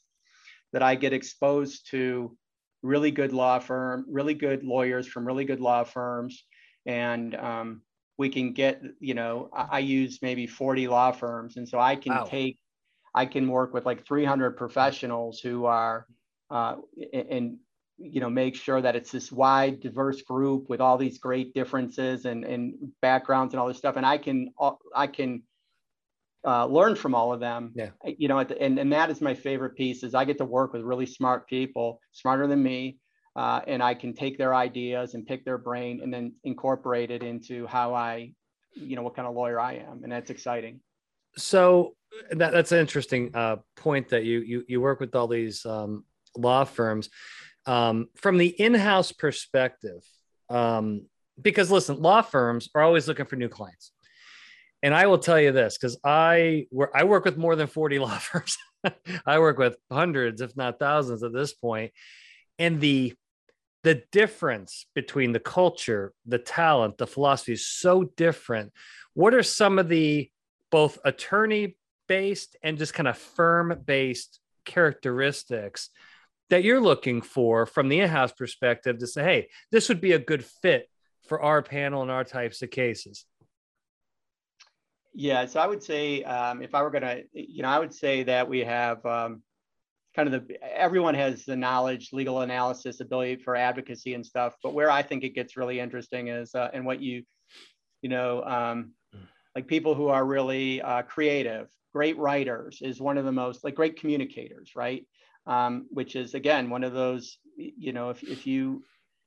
that 0.74 0.82
I 0.82 0.96
get 0.96 1.14
exposed 1.14 1.90
to 1.92 2.36
really 2.82 3.12
good 3.12 3.32
law 3.32 3.60
firm, 3.60 4.06
really 4.10 4.34
good 4.34 4.64
lawyers 4.64 5.08
from 5.08 5.26
really 5.26 5.46
good 5.46 5.62
law 5.62 5.84
firms, 5.84 6.44
and 6.88 7.36
um, 7.36 7.82
we 8.18 8.30
can 8.30 8.54
get. 8.54 8.82
You 9.00 9.14
know, 9.14 9.50
I, 9.56 9.68
I, 9.72 9.80
use 9.80 10.20
maybe 10.24 10.48
40 10.48 10.88
law 10.88 11.12
firms, 11.12 11.58
and 11.58 11.70
so 11.70 11.80
I 11.80 11.96
can 11.96 12.16
wow. 12.16 12.24
take, 12.24 12.58
I 13.14 13.28
can 13.28 13.48
work 13.48 13.74
with 13.74 13.86
like 13.86 14.06
300 14.06 14.58
professionals 14.58 15.40
who 15.40 15.66
are, 15.66 16.08
uh, 16.50 16.78
and 17.14 17.58
you 18.04 18.20
know 18.20 18.30
make 18.30 18.56
sure 18.56 18.82
that 18.82 18.96
it's 18.96 19.12
this 19.12 19.32
wide 19.32 19.80
diverse 19.80 20.22
group 20.22 20.70
with 20.70 20.82
all 20.82 20.98
these 20.98 21.18
great 21.18 21.54
differences 21.54 22.26
and, 22.26 22.44
and 22.44 22.74
backgrounds 23.02 23.54
and 23.54 23.62
all 23.62 23.68
this 23.68 23.78
stuff. 23.78 23.96
And 23.96 24.06
i 24.06 24.18
can 24.18 24.52
i 24.96 25.08
can 25.08 25.44
uh, 26.46 26.66
learn 26.66 26.94
from 26.94 27.16
all 27.16 27.32
of 27.32 27.40
them. 27.40 27.72
Yeah. 27.74 27.92
You 28.18 28.28
know 28.28 28.44
the, 28.44 28.62
and, 28.62 28.78
and 28.78 28.92
that 28.92 29.10
is 29.10 29.22
my 29.22 29.34
favorite 29.34 29.76
piece 29.76 30.04
is 30.04 30.14
i 30.14 30.26
get 30.26 30.38
to 30.40 30.46
work 30.46 30.74
with 30.74 30.82
really 30.82 31.06
smart 31.06 31.48
people 31.48 32.02
smarter 32.12 32.48
than 32.48 32.62
me 32.62 32.98
uh, 33.36 33.62
and 33.66 33.82
i 33.82 33.94
can 33.94 34.14
take 34.14 34.38
their 34.38 34.54
ideas 34.54 35.14
and 35.14 35.26
pick 35.26 35.46
their 35.46 35.58
brain 35.58 36.02
and 36.04 36.14
then 36.14 36.34
incorporate 36.44 37.12
it 37.12 37.24
into 37.24 37.66
how 37.68 37.94
i 37.94 38.34
you 38.76 38.96
know 38.96 39.02
what 39.02 39.16
kind 39.16 39.28
of 39.28 39.34
lawyer 39.34 39.60
i 39.60 39.74
am. 39.74 40.02
And 40.04 40.12
that's 40.12 40.30
exciting. 40.30 40.80
So 41.36 41.96
that, 42.32 42.52
that's 42.52 42.72
an 42.72 42.80
interesting 42.80 43.32
uh, 43.34 43.58
point 43.76 44.10
that 44.10 44.24
you, 44.24 44.40
you 44.40 44.66
you 44.68 44.82
work 44.82 45.00
with 45.00 45.16
all 45.16 45.28
these 45.28 45.66
um, 45.66 46.06
law 46.38 46.64
firms 46.64 47.10
um, 47.66 48.08
from 48.16 48.38
the 48.38 48.48
in-house 48.48 49.12
perspective 49.12 50.04
um, 50.50 51.06
because 51.42 51.72
listen 51.72 52.02
law 52.02 52.22
firms 52.22 52.70
are 52.76 52.82
always 52.82 53.08
looking 53.08 53.26
for 53.26 53.36
new 53.36 53.50
clients. 53.50 53.92
And 54.82 54.94
i 54.94 55.08
will 55.08 55.18
tell 55.18 55.40
you 55.40 55.52
this 55.52 55.78
because 55.78 55.98
i 56.04 56.66
i 56.94 57.04
work 57.06 57.26
with 57.26 57.38
more 57.38 57.56
than 57.56 57.68
40 57.68 58.00
law 58.06 58.18
firms. 58.18 58.58
I 59.26 59.40
work 59.40 59.58
with 59.58 59.78
hundreds 59.90 60.42
if 60.42 60.56
not 60.58 60.80
thousands 60.80 61.24
at 61.24 61.34
this 61.34 61.54
point. 61.54 61.92
And 62.60 62.82
the 62.82 63.14
the 63.84 64.04
difference 64.12 64.86
between 64.94 65.32
the 65.32 65.40
culture 65.40 66.14
the 66.26 66.38
talent 66.38 66.98
the 66.98 67.08
philosophy 67.08 67.54
is 67.54 67.68
so 67.68 68.04
different. 68.18 68.72
What 69.14 69.34
are 69.34 69.44
some 69.44 69.80
of 69.80 69.90
the 69.90 70.30
both 70.70 71.00
attorney 71.06 71.78
based 72.08 72.58
and 72.62 72.78
just 72.78 72.94
kind 72.94 73.08
of 73.08 73.18
firm 73.18 73.82
based 73.86 74.40
characteristics 74.66 75.90
that 76.50 76.64
you're 76.64 76.82
looking 76.82 77.22
for 77.22 77.66
from 77.66 77.90
the 77.90 78.00
in-house 78.00 78.32
perspective 78.32 79.00
to 79.00 79.08
say, 79.08 79.24
hey, 79.24 79.50
this 79.72 79.90
would 79.90 80.02
be 80.02 80.12
a 80.12 80.20
good 80.20 80.44
fit 80.46 80.90
for 81.28 81.42
our 81.42 81.62
panel 81.62 82.02
and 82.02 82.12
our 82.12 82.24
types 82.24 82.62
of 82.62 82.70
cases? 82.70 83.26
Yeah, 85.14 85.46
so 85.46 85.60
I 85.60 85.68
would 85.68 85.84
say 85.84 86.24
um, 86.24 86.62
if 86.62 86.74
I 86.74 86.82
were 86.82 86.90
going 86.90 87.04
to, 87.04 87.24
you 87.34 87.62
know, 87.62 87.70
I 87.70 87.80
would 87.80 87.94
say 87.94 88.24
that 88.24 88.50
we 88.50 88.60
have 88.62 89.06
um, 89.06 89.44
kind 90.16 90.34
of 90.34 90.48
the 90.48 90.64
everyone 90.64 91.16
has 91.16 91.46
the 91.46 91.56
knowledge, 91.56 92.10
legal 92.14 92.42
analysis, 92.42 93.00
ability 93.00 93.38
for 93.38 93.56
advocacy 93.56 94.16
and 94.16 94.26
stuff. 94.26 94.56
But 94.64 94.74
where 94.74 94.90
I 94.90 95.04
think 95.04 95.24
it 95.24 95.36
gets 95.36 95.56
really 95.56 95.80
interesting 95.80 96.30
is, 96.30 96.56
uh, 96.56 96.70
and 96.74 96.86
what 96.86 97.00
you, 97.00 97.24
you 98.02 98.10
know, 98.10 98.44
um, 98.44 98.94
like 99.56 99.68
people 99.68 99.94
who 99.94 100.08
are 100.08 100.26
really 100.26 100.82
uh, 100.82 101.04
creative, 101.04 101.68
great 101.94 102.18
writers 102.18 102.80
is 102.82 103.00
one 103.00 103.20
of 103.20 103.26
the 103.26 103.32
most 103.32 103.64
like 103.64 103.76
great 103.76 104.00
communicators, 104.00 104.72
right? 104.76 105.06
Um, 105.46 105.88
which 105.90 106.16
is 106.16 106.34
again 106.34 106.70
one 106.70 106.84
of 106.84 106.94
those 106.94 107.38
you 107.58 107.94
know 107.94 108.10
if, 108.10 108.24
if 108.24 108.48
you 108.48 108.84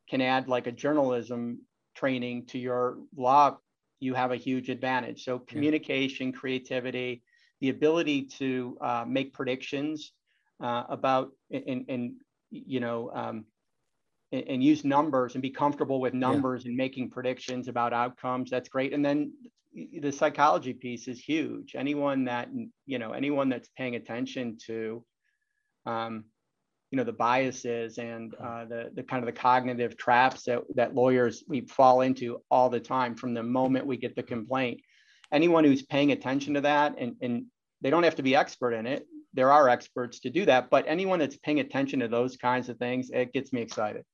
can 0.09 0.21
add 0.21 0.49
like 0.49 0.67
a 0.67 0.73
journalism 0.73 1.61
training 1.95 2.47
to 2.47 2.59
your 2.59 2.99
law 3.17 3.57
you 4.01 4.15
have 4.15 4.33
a 4.33 4.37
huge 4.37 4.69
advantage. 4.69 5.25
So 5.25 5.39
communication 5.39 6.33
creativity 6.33 7.23
the 7.61 7.71
ability 7.71 8.27
to 8.39 8.77
uh, 8.83 9.05
make 9.07 9.33
predictions 9.33 10.13
uh, 10.63 10.85
about 10.89 11.31
and, 11.51 11.85
and 11.89 12.13
you 12.51 12.81
know 12.81 13.11
um, 13.15 13.45
and, 14.33 14.45
and, 14.49 14.65
use 14.65 14.85
numbers 14.85 15.35
and 15.35 15.43
be 15.43 15.51
comfortable 15.51 16.01
with 16.01 16.13
numbers 16.13 16.65
yeah. 16.65 16.69
and 16.69 16.77
making 16.77 17.11
predictions 17.11 17.69
about 17.69 17.93
outcomes 17.93 18.51
that's 18.51 18.69
great. 18.69 18.93
And 18.93 19.05
then 19.05 19.33
the 19.75 20.13
psychology 20.13 20.73
piece 20.73 21.09
is 21.09 21.19
huge. 21.19 21.75
Anyone 21.75 22.25
that 22.25 22.49
you 22.85 22.99
know 22.99 23.13
anyone 23.13 23.49
that's 23.49 23.69
paying 23.77 23.97
attention 23.97 24.59
to 24.67 25.03
um, 25.87 26.25
you 26.91 26.97
know 26.97 27.05
the 27.05 27.13
biases 27.13 27.99
and 27.99 28.35
uh, 28.35 28.65
the 28.65 28.91
the 28.95 29.03
kind 29.03 29.23
of 29.23 29.27
the 29.27 29.41
cognitive 29.41 29.97
traps 29.97 30.45
that 30.45 30.63
that 30.75 30.95
lawyers 30.95 31.45
we 31.49 31.63
fall 31.63 32.03
into 32.03 32.41
all 32.51 32.69
the 32.71 32.81
time 32.81 33.15
from 33.15 33.35
the 33.35 33.43
moment 33.43 33.87
we 33.87 33.97
get 33.97 34.15
the 34.15 34.23
complaint. 34.23 34.81
Anyone 35.33 35.65
who's 35.65 35.83
paying 35.83 36.13
attention 36.13 36.55
to 36.55 36.61
that 36.63 36.95
and 36.99 37.17
and 37.21 37.47
they 37.83 37.91
don't 37.91 38.05
have 38.05 38.15
to 38.17 38.23
be 38.23 38.37
expert 38.37 38.73
in 38.73 38.87
it. 38.87 39.07
There 39.35 39.53
are 39.53 39.69
experts 39.69 40.21
to 40.21 40.31
do 40.31 40.47
that, 40.47 40.71
but 40.71 40.85
anyone 40.89 41.19
that's 41.19 41.37
paying 41.37 41.61
attention 41.61 42.01
to 42.01 42.09
those 42.09 42.37
kinds 42.37 42.69
of 42.69 42.79
things, 42.79 43.11
it 43.11 43.33
gets 43.33 43.53
me 43.53 43.61
excited. 43.61 44.05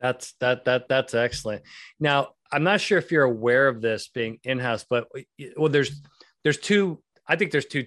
That's 0.00 0.34
that 0.40 0.64
that 0.64 0.88
that's 0.88 1.14
excellent. 1.14 1.62
Now, 2.00 2.30
I'm 2.50 2.64
not 2.64 2.80
sure 2.80 2.98
if 2.98 3.12
you're 3.12 3.24
aware 3.24 3.68
of 3.68 3.80
this 3.80 4.08
being 4.08 4.38
in-house, 4.42 4.84
but 4.88 5.08
well, 5.56 5.68
there's 5.68 6.02
there's 6.42 6.58
two. 6.58 7.02
I 7.26 7.36
think 7.36 7.52
there's 7.52 7.66
two 7.66 7.86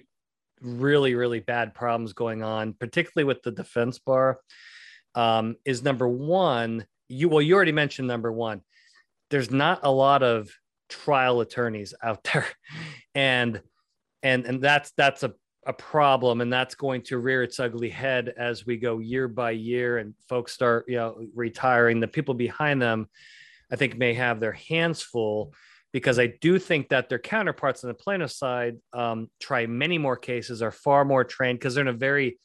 really 0.60 1.14
really 1.14 1.40
bad 1.40 1.74
problems 1.74 2.12
going 2.12 2.42
on, 2.42 2.72
particularly 2.72 3.24
with 3.24 3.42
the 3.42 3.50
defense 3.50 3.98
bar. 3.98 4.40
Um, 5.14 5.56
is 5.64 5.82
number 5.82 6.08
one, 6.08 6.86
you 7.08 7.28
well, 7.28 7.42
you 7.42 7.54
already 7.54 7.72
mentioned 7.72 8.08
number 8.08 8.32
one. 8.32 8.62
There's 9.30 9.50
not 9.50 9.80
a 9.82 9.90
lot 9.90 10.22
of 10.22 10.50
trial 10.88 11.40
attorneys 11.40 11.94
out 12.02 12.24
there, 12.32 12.46
and 13.14 13.60
and 14.22 14.44
and 14.46 14.62
that's 14.62 14.92
that's 14.96 15.22
a 15.22 15.34
a 15.68 15.72
problem 15.72 16.40
and 16.40 16.50
that's 16.50 16.74
going 16.74 17.02
to 17.02 17.18
rear 17.18 17.42
its 17.42 17.60
ugly 17.60 17.90
head 17.90 18.32
as 18.38 18.64
we 18.64 18.78
go 18.78 18.98
year 19.00 19.28
by 19.28 19.50
year 19.50 19.98
and 19.98 20.14
folks 20.26 20.52
start 20.52 20.86
you 20.88 20.96
know 20.96 21.20
retiring 21.34 22.00
the 22.00 22.08
people 22.08 22.32
behind 22.32 22.80
them 22.80 23.06
i 23.70 23.76
think 23.76 23.98
may 23.98 24.14
have 24.14 24.40
their 24.40 24.52
hands 24.52 25.02
full 25.02 25.52
because 25.92 26.18
i 26.18 26.26
do 26.40 26.58
think 26.58 26.88
that 26.88 27.08
their 27.08 27.18
counterparts 27.18 27.84
on 27.84 27.88
the 27.88 27.94
plaintiff 27.94 28.30
side 28.30 28.76
um, 28.92 29.28
try 29.40 29.66
many 29.66 29.98
more 29.98 30.16
cases 30.16 30.62
are 30.62 30.70
far 30.70 31.04
more 31.04 31.24
trained 31.24 31.58
because 31.58 31.74
they're 31.74 31.82
in 31.82 31.88
a 31.88 31.92
very 31.92 32.38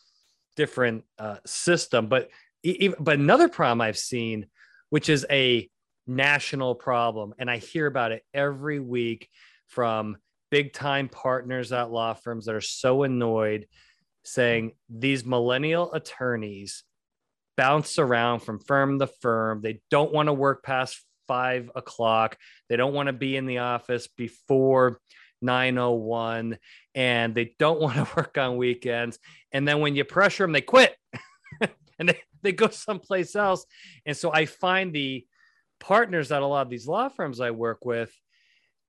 different 0.55 1.03
uh, 1.19 1.37
system 1.45 2.07
but 2.07 2.29
even, 2.63 2.95
but 2.99 3.19
another 3.19 3.47
problem 3.47 3.81
i've 3.81 3.97
seen 3.97 4.45
which 4.89 5.09
is 5.09 5.25
a 5.29 5.69
national 6.05 6.75
problem 6.75 7.33
and 7.39 7.49
i 7.49 7.57
hear 7.57 7.87
about 7.87 8.11
it 8.11 8.23
every 8.33 8.79
week 8.79 9.29
from 9.67 10.17
big 10.51 10.73
time 10.73 11.09
partners 11.09 11.71
at 11.71 11.91
law 11.91 12.13
firms 12.13 12.45
that 12.45 12.55
are 12.55 12.61
so 12.61 13.03
annoyed 13.03 13.67
saying 14.23 14.71
these 14.89 15.25
millennial 15.25 15.91
attorneys 15.93 16.83
bounce 17.57 17.99
around 17.99 18.39
from 18.39 18.59
firm 18.59 18.99
to 18.99 19.07
firm. 19.07 19.61
They 19.61 19.81
don't 19.89 20.13
want 20.13 20.27
to 20.27 20.33
work 20.33 20.63
past 20.63 21.03
five 21.27 21.69
o'clock. 21.75 22.37
They 22.69 22.75
don't 22.75 22.93
want 22.93 23.07
to 23.07 23.13
be 23.13 23.35
in 23.35 23.45
the 23.45 23.59
office 23.59 24.07
before 24.07 24.99
901 25.41 26.57
and 26.95 27.35
they 27.35 27.55
don't 27.59 27.81
want 27.81 27.95
to 27.95 28.07
work 28.15 28.37
on 28.37 28.57
weekends. 28.57 29.19
And 29.51 29.67
then 29.67 29.79
when 29.79 29.95
you 29.95 30.03
pressure 30.03 30.43
them, 30.43 30.53
they 30.53 30.61
quit 30.61 30.95
and 31.99 32.09
they, 32.09 32.19
they 32.41 32.51
go 32.51 32.69
someplace 32.69 33.35
else. 33.35 33.65
And 34.05 34.15
so 34.15 34.33
I 34.33 34.45
find 34.45 34.93
the 34.93 35.25
partners 35.79 36.31
at 36.31 36.41
a 36.41 36.47
lot 36.47 36.61
of 36.61 36.69
these 36.69 36.87
law 36.87 37.09
firms 37.09 37.41
I 37.41 37.51
work 37.51 37.85
with 37.85 38.11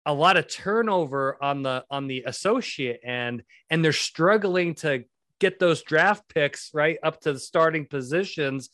a 0.07 0.15
lot 0.15 0.37
of 0.37 0.49
turnover 0.49 1.43
on 1.43 1.63
the 1.63 1.85
on 1.91 2.07
the 2.07 2.25
associate 2.27 3.01
end 3.03 3.43
and 3.71 3.83
they're 3.83 3.93
struggling 3.93 4.75
to 4.75 5.05
get 5.45 5.59
those 5.59 5.83
draft 5.83 6.23
picks 6.35 6.71
right 6.73 6.97
up 7.03 7.21
to 7.21 7.33
the 7.33 7.39
starting 7.39 7.87
positions 7.87 8.71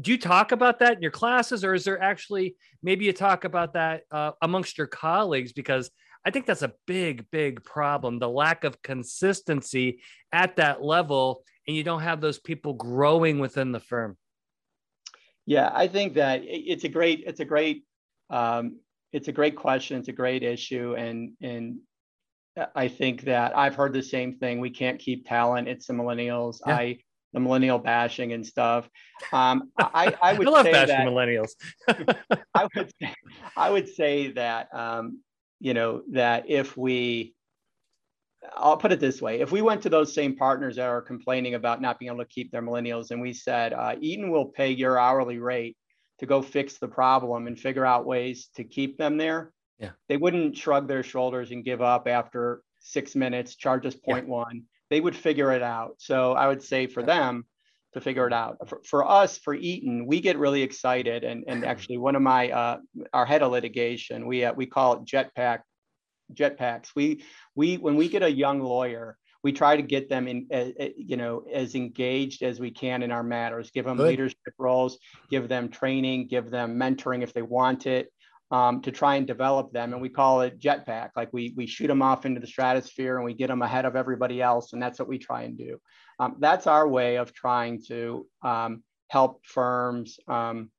do 0.00 0.10
you 0.10 0.18
talk 0.18 0.52
about 0.52 0.78
that 0.80 0.94
in 0.94 1.02
your 1.02 1.10
classes 1.10 1.64
or 1.64 1.74
is 1.74 1.84
there 1.84 2.02
actually 2.02 2.56
maybe 2.82 3.04
you 3.04 3.12
talk 3.12 3.44
about 3.44 3.74
that 3.74 4.02
uh, 4.10 4.32
amongst 4.42 4.76
your 4.76 4.86
colleagues 4.86 5.52
because 5.52 5.90
i 6.24 6.30
think 6.30 6.46
that's 6.46 6.62
a 6.62 6.72
big 6.86 7.24
big 7.30 7.62
problem 7.62 8.18
the 8.18 8.28
lack 8.28 8.64
of 8.64 8.82
consistency 8.82 10.00
at 10.32 10.56
that 10.56 10.82
level 10.82 11.42
and 11.66 11.76
you 11.76 11.84
don't 11.84 12.02
have 12.02 12.20
those 12.20 12.40
people 12.40 12.74
growing 12.74 13.38
within 13.38 13.70
the 13.70 13.80
firm 13.80 14.16
yeah 15.46 15.70
i 15.74 15.86
think 15.86 16.14
that 16.14 16.40
it's 16.44 16.84
a 16.84 16.88
great 16.88 17.22
it's 17.26 17.40
a 17.40 17.44
great 17.44 17.84
um, 18.30 18.78
it's 19.12 19.28
a 19.28 19.32
great 19.32 19.56
question. 19.56 19.98
It's 19.98 20.08
a 20.08 20.12
great 20.12 20.42
issue, 20.42 20.94
and 20.96 21.32
and 21.40 21.78
I 22.74 22.88
think 22.88 23.22
that 23.22 23.56
I've 23.56 23.74
heard 23.74 23.92
the 23.92 24.02
same 24.02 24.34
thing. 24.34 24.60
We 24.60 24.70
can't 24.70 24.98
keep 24.98 25.26
talent. 25.26 25.68
It's 25.68 25.86
the 25.86 25.92
millennials. 25.92 26.58
Yeah. 26.66 26.76
I 26.76 26.98
the 27.32 27.40
millennial 27.40 27.78
bashing 27.78 28.32
and 28.32 28.44
stuff. 28.44 28.88
Um, 29.32 29.70
I, 29.78 30.16
I 30.20 30.32
would 30.38 30.48
I 30.48 30.50
love 30.50 30.66
say 30.66 30.72
bashing 30.72 30.96
that, 30.96 31.06
millennials. 31.06 31.50
I 32.54 32.68
would 32.76 32.92
say, 33.00 33.14
I 33.56 33.70
would 33.70 33.88
say 33.88 34.32
that 34.32 34.74
um, 34.74 35.20
you 35.60 35.74
know 35.74 36.02
that 36.12 36.48
if 36.48 36.76
we 36.76 37.34
I'll 38.56 38.76
put 38.76 38.92
it 38.92 39.00
this 39.00 39.22
way: 39.22 39.40
if 39.40 39.52
we 39.52 39.62
went 39.62 39.82
to 39.82 39.88
those 39.88 40.14
same 40.14 40.36
partners 40.36 40.76
that 40.76 40.88
are 40.88 41.02
complaining 41.02 41.54
about 41.54 41.80
not 41.80 41.98
being 41.98 42.10
able 42.10 42.24
to 42.24 42.28
keep 42.28 42.50
their 42.50 42.62
millennials, 42.62 43.10
and 43.10 43.20
we 43.20 43.32
said, 43.32 43.72
uh, 43.72 43.94
Eaton 44.00 44.30
will 44.30 44.46
pay 44.46 44.70
your 44.70 44.98
hourly 44.98 45.38
rate 45.38 45.76
to 46.18 46.26
go 46.26 46.42
fix 46.42 46.78
the 46.78 46.88
problem 46.88 47.46
and 47.46 47.58
figure 47.58 47.86
out 47.86 48.06
ways 48.06 48.48
to 48.54 48.64
keep 48.64 48.98
them 48.98 49.16
there, 49.16 49.52
yeah. 49.80 49.90
they 50.08 50.16
wouldn't 50.16 50.56
shrug 50.56 50.86
their 50.86 51.02
shoulders 51.02 51.50
and 51.50 51.64
give 51.64 51.80
up 51.80 52.06
after 52.06 52.62
six 52.80 53.16
minutes, 53.16 53.56
charge 53.56 53.86
us 53.86 53.94
0.1. 53.94 54.26
Yeah. 54.28 54.60
They 54.90 55.00
would 55.00 55.16
figure 55.16 55.52
it 55.52 55.62
out. 55.62 55.94
So 55.98 56.32
I 56.32 56.48
would 56.48 56.62
say 56.62 56.86
for 56.86 57.02
them 57.02 57.46
to 57.94 58.00
figure 58.00 58.26
it 58.26 58.32
out. 58.32 58.68
For, 58.68 58.80
for 58.84 59.08
us, 59.08 59.38
for 59.38 59.54
Eaton, 59.54 60.06
we 60.06 60.20
get 60.20 60.38
really 60.38 60.62
excited. 60.62 61.24
And, 61.24 61.44
and 61.46 61.64
actually 61.72 61.98
one 61.98 62.16
of 62.16 62.22
my, 62.22 62.50
uh, 62.50 62.78
our 63.12 63.26
head 63.26 63.42
of 63.42 63.52
litigation, 63.52 64.26
we, 64.26 64.44
uh, 64.44 64.52
we 64.52 64.66
call 64.66 64.94
it 64.94 65.04
jetpack, 65.04 65.60
jetpacks. 66.32 66.88
We, 66.94 67.24
we, 67.54 67.76
when 67.76 67.96
we 67.96 68.08
get 68.08 68.22
a 68.22 68.30
young 68.30 68.60
lawyer, 68.60 69.16
we 69.42 69.52
try 69.52 69.76
to 69.76 69.82
get 69.82 70.10
them 70.10 70.28
in, 70.28 70.46
uh, 70.52 70.66
you 70.96 71.16
know, 71.16 71.44
as 71.50 71.74
engaged 71.74 72.42
as 72.42 72.60
we 72.60 72.70
can 72.70 73.02
in 73.02 73.10
our 73.10 73.22
matters. 73.22 73.70
Give 73.70 73.86
them 73.86 73.96
Good. 73.96 74.08
leadership 74.08 74.54
roles, 74.58 74.98
give 75.30 75.48
them 75.48 75.70
training, 75.70 76.26
give 76.26 76.50
them 76.50 76.76
mentoring 76.76 77.22
if 77.22 77.32
they 77.32 77.42
want 77.42 77.86
it, 77.86 78.12
um, 78.50 78.82
to 78.82 78.90
try 78.90 79.16
and 79.16 79.26
develop 79.26 79.72
them. 79.72 79.92
And 79.92 80.02
we 80.02 80.08
call 80.08 80.42
it 80.42 80.58
jetpack. 80.58 81.10
Like 81.16 81.32
we 81.32 81.54
we 81.56 81.66
shoot 81.66 81.86
them 81.86 82.02
off 82.02 82.26
into 82.26 82.40
the 82.40 82.46
stratosphere 82.46 83.16
and 83.16 83.24
we 83.24 83.34
get 83.34 83.48
them 83.48 83.62
ahead 83.62 83.84
of 83.84 83.96
everybody 83.96 84.42
else, 84.42 84.72
and 84.72 84.82
that's 84.82 84.98
what 84.98 85.08
we 85.08 85.18
try 85.18 85.42
and 85.42 85.56
do. 85.56 85.80
Um, 86.18 86.36
that's 86.38 86.66
our 86.66 86.86
way 86.86 87.16
of 87.16 87.32
trying 87.32 87.82
to 87.88 88.26
um, 88.42 88.82
help 89.08 89.44
firms. 89.44 90.18
Um, 90.28 90.70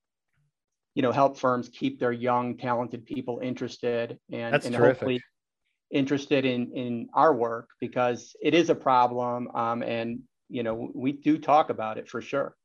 you 0.94 1.02
know, 1.02 1.14
help 1.14 1.40
firms 1.40 1.70
keep 1.70 2.02
their 2.02 2.12
young, 2.12 2.58
talented 2.58 3.06
people 3.06 3.40
interested 3.42 4.20
and, 4.30 4.54
That's 4.54 4.66
and 4.66 4.76
terrific. 4.76 4.98
hopefully 4.98 5.22
interested 5.92 6.46
in 6.46 6.72
in 6.74 7.10
our 7.14 7.34
work 7.34 7.70
because 7.80 8.36
it 8.42 8.54
is 8.54 8.70
a 8.70 8.76
problem 8.76 9.50
um, 9.54 9.84
and 9.84 10.22
you 10.50 10.64
know 10.64 10.90
we 10.94 11.12
do 11.12 11.38
talk 11.38 11.70
about 11.70 11.98
it 11.98 12.08
for 12.10 12.22
sure 12.22 12.56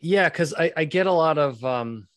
yeah 0.00 0.28
because 0.28 0.54
I, 0.54 0.72
I 0.76 0.84
get 0.84 1.06
a 1.06 1.12
lot 1.12 1.38
of 1.38 1.62
um 1.64 2.08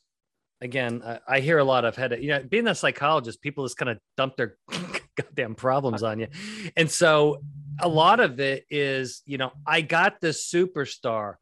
again 0.61 1.01
I, 1.05 1.19
I 1.27 1.39
hear 1.39 1.57
a 1.57 1.63
lot 1.63 1.85
of 1.85 1.95
head 1.95 2.17
you 2.21 2.29
know 2.29 2.43
being 2.43 2.67
a 2.67 2.75
psychologist 2.75 3.41
people 3.41 3.65
just 3.65 3.77
kind 3.77 3.89
of 3.89 3.97
dump 4.17 4.37
their 4.37 4.57
goddamn 5.15 5.55
problems 5.55 6.03
on 6.03 6.19
you. 6.19 6.27
And 6.75 6.89
so 6.89 7.41
a 7.79 7.87
lot 7.87 8.19
of 8.19 8.39
it 8.39 8.65
is 8.69 9.21
you 9.25 9.37
know 9.37 9.51
i 9.65 9.81
got 9.81 10.21
this 10.21 10.49
superstar. 10.49 11.35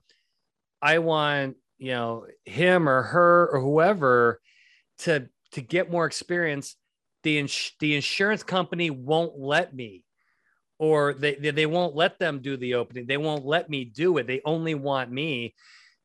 I 0.82 1.00
want 1.00 1.58
you 1.78 1.92
know 1.92 2.28
him 2.46 2.90
or 2.90 3.02
her 3.04 3.50
or 3.52 3.62
whoever 3.62 4.40
to 5.00 5.28
to 5.54 5.62
get 5.62 5.92
more 5.92 6.06
experience. 6.06 6.76
The 7.24 7.40
ins- 7.40 7.72
the 7.80 7.96
insurance 7.96 8.44
company 8.44 8.90
won't 8.90 9.40
let 9.40 9.74
me 9.74 10.04
or 10.78 11.14
they, 11.14 11.36
they 11.36 11.66
won't 11.66 11.96
let 11.96 12.20
them 12.20 12.40
do 12.40 12.58
the 12.58 12.74
opening. 12.74 13.06
They 13.06 13.16
won't 13.16 13.46
let 13.46 13.70
me 13.70 13.86
do 13.86 14.18
it. 14.18 14.28
They 14.28 14.42
only 14.44 14.76
want 14.76 15.10
me. 15.10 15.54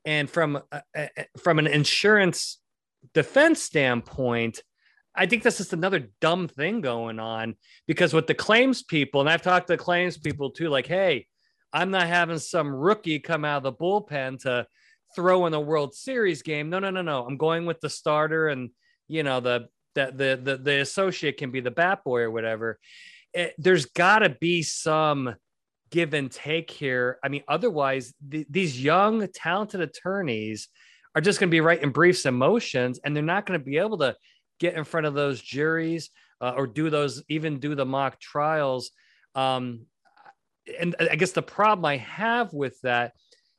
And 0.04 0.30
from 0.30 0.62
uh, 0.70 0.80
uh, 0.96 1.06
from 1.38 1.58
an 1.58 1.66
insurance 1.66 2.58
defense 3.22 3.62
standpoint 3.62 4.62
i 5.14 5.26
think 5.26 5.42
that's 5.42 5.58
just 5.58 5.72
another 5.72 6.08
dumb 6.20 6.48
thing 6.48 6.80
going 6.80 7.18
on 7.18 7.54
because 7.86 8.12
with 8.12 8.26
the 8.26 8.34
claims 8.34 8.82
people 8.82 9.20
and 9.20 9.28
i've 9.28 9.42
talked 9.42 9.66
to 9.66 9.76
claims 9.76 10.16
people 10.16 10.50
too 10.50 10.68
like 10.68 10.86
hey 10.86 11.26
i'm 11.72 11.90
not 11.90 12.06
having 12.06 12.38
some 12.38 12.72
rookie 12.72 13.18
come 13.18 13.44
out 13.44 13.58
of 13.58 13.62
the 13.64 13.72
bullpen 13.72 14.38
to 14.40 14.66
throw 15.14 15.46
in 15.46 15.54
a 15.54 15.60
world 15.60 15.94
series 15.94 16.42
game. 16.42 16.70
No 16.70 16.78
no 16.78 16.90
no 16.90 17.02
no. 17.02 17.24
I'm 17.26 17.36
going 17.36 17.66
with 17.66 17.80
the 17.80 17.90
starter 17.90 18.48
and 18.48 18.70
you 19.06 19.22
know 19.22 19.40
the 19.40 19.68
that 19.94 20.16
the 20.16 20.38
the, 20.42 20.56
the 20.56 20.80
associate 20.80 21.38
can 21.38 21.50
be 21.50 21.60
the 21.60 21.70
bat 21.70 22.04
boy 22.04 22.20
or 22.20 22.30
whatever. 22.30 22.78
It, 23.32 23.38
eh, 23.38 23.50
there's 23.58 23.86
got 23.86 24.20
to 24.20 24.30
be 24.30 24.62
some 24.62 25.34
give 25.90 26.14
and 26.14 26.30
take 26.30 26.70
here. 26.70 27.18
I 27.22 27.28
mean 27.28 27.42
otherwise 27.48 28.14
th- 28.30 28.46
these 28.50 28.82
young 28.82 29.26
talented 29.34 29.80
attorneys 29.80 30.68
are 31.18 31.20
just 31.20 31.40
going 31.40 31.48
to 31.48 31.54
be 31.54 31.60
writing 31.60 31.90
briefs 31.90 32.24
and 32.26 32.36
motions 32.36 33.00
and 33.02 33.14
they're 33.14 33.24
not 33.24 33.44
going 33.44 33.58
to 33.58 33.64
be 33.64 33.78
able 33.78 33.98
to 33.98 34.14
get 34.60 34.74
in 34.74 34.84
front 34.84 35.04
of 35.04 35.14
those 35.14 35.42
juries 35.42 36.10
uh, 36.40 36.52
or 36.56 36.68
do 36.68 36.90
those 36.90 37.24
even 37.28 37.58
do 37.58 37.74
the 37.74 37.84
mock 37.84 38.20
trials. 38.20 38.92
Um, 39.34 39.86
and 40.78 40.94
i 41.00 41.16
guess 41.16 41.32
the 41.32 41.42
problem 41.42 41.84
i 41.86 41.96
have 41.96 42.52
with 42.52 42.78
that 42.82 43.12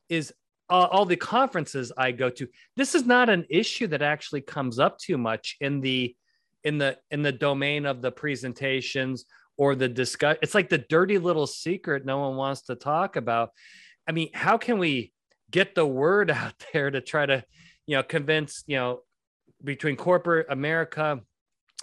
is 0.08 0.32
uh, 0.68 0.86
all 0.90 1.04
the 1.04 1.16
conferences 1.16 1.90
i 1.98 2.12
go 2.12 2.30
to 2.30 2.46
this 2.76 2.94
is 2.94 3.04
not 3.04 3.28
an 3.28 3.44
issue 3.50 3.88
that 3.88 4.02
actually 4.02 4.40
comes 4.40 4.78
up 4.78 4.96
too 4.98 5.18
much 5.18 5.56
in 5.60 5.80
the 5.80 6.14
in 6.62 6.78
the 6.78 6.96
in 7.10 7.22
the 7.22 7.32
domain 7.32 7.86
of 7.86 8.00
the 8.00 8.12
presentations 8.12 9.24
or 9.56 9.74
the 9.74 9.88
discuss 9.88 10.36
it's 10.42 10.54
like 10.54 10.68
the 10.68 10.78
dirty 10.78 11.18
little 11.18 11.46
secret 11.46 12.04
no 12.04 12.18
one 12.18 12.36
wants 12.36 12.62
to 12.62 12.74
talk 12.74 13.16
about. 13.16 13.50
I 14.06 14.12
mean 14.12 14.30
how 14.32 14.56
can 14.56 14.78
we 14.78 15.12
get 15.50 15.74
the 15.74 15.86
word 15.86 16.30
out 16.30 16.54
there 16.72 16.90
to 16.90 17.00
try 17.00 17.26
to 17.26 17.44
you 17.86 17.96
know 17.96 18.02
convince 18.02 18.64
you 18.66 18.76
know 18.76 19.00
between 19.62 19.96
corporate 19.96 20.46
america 20.48 21.20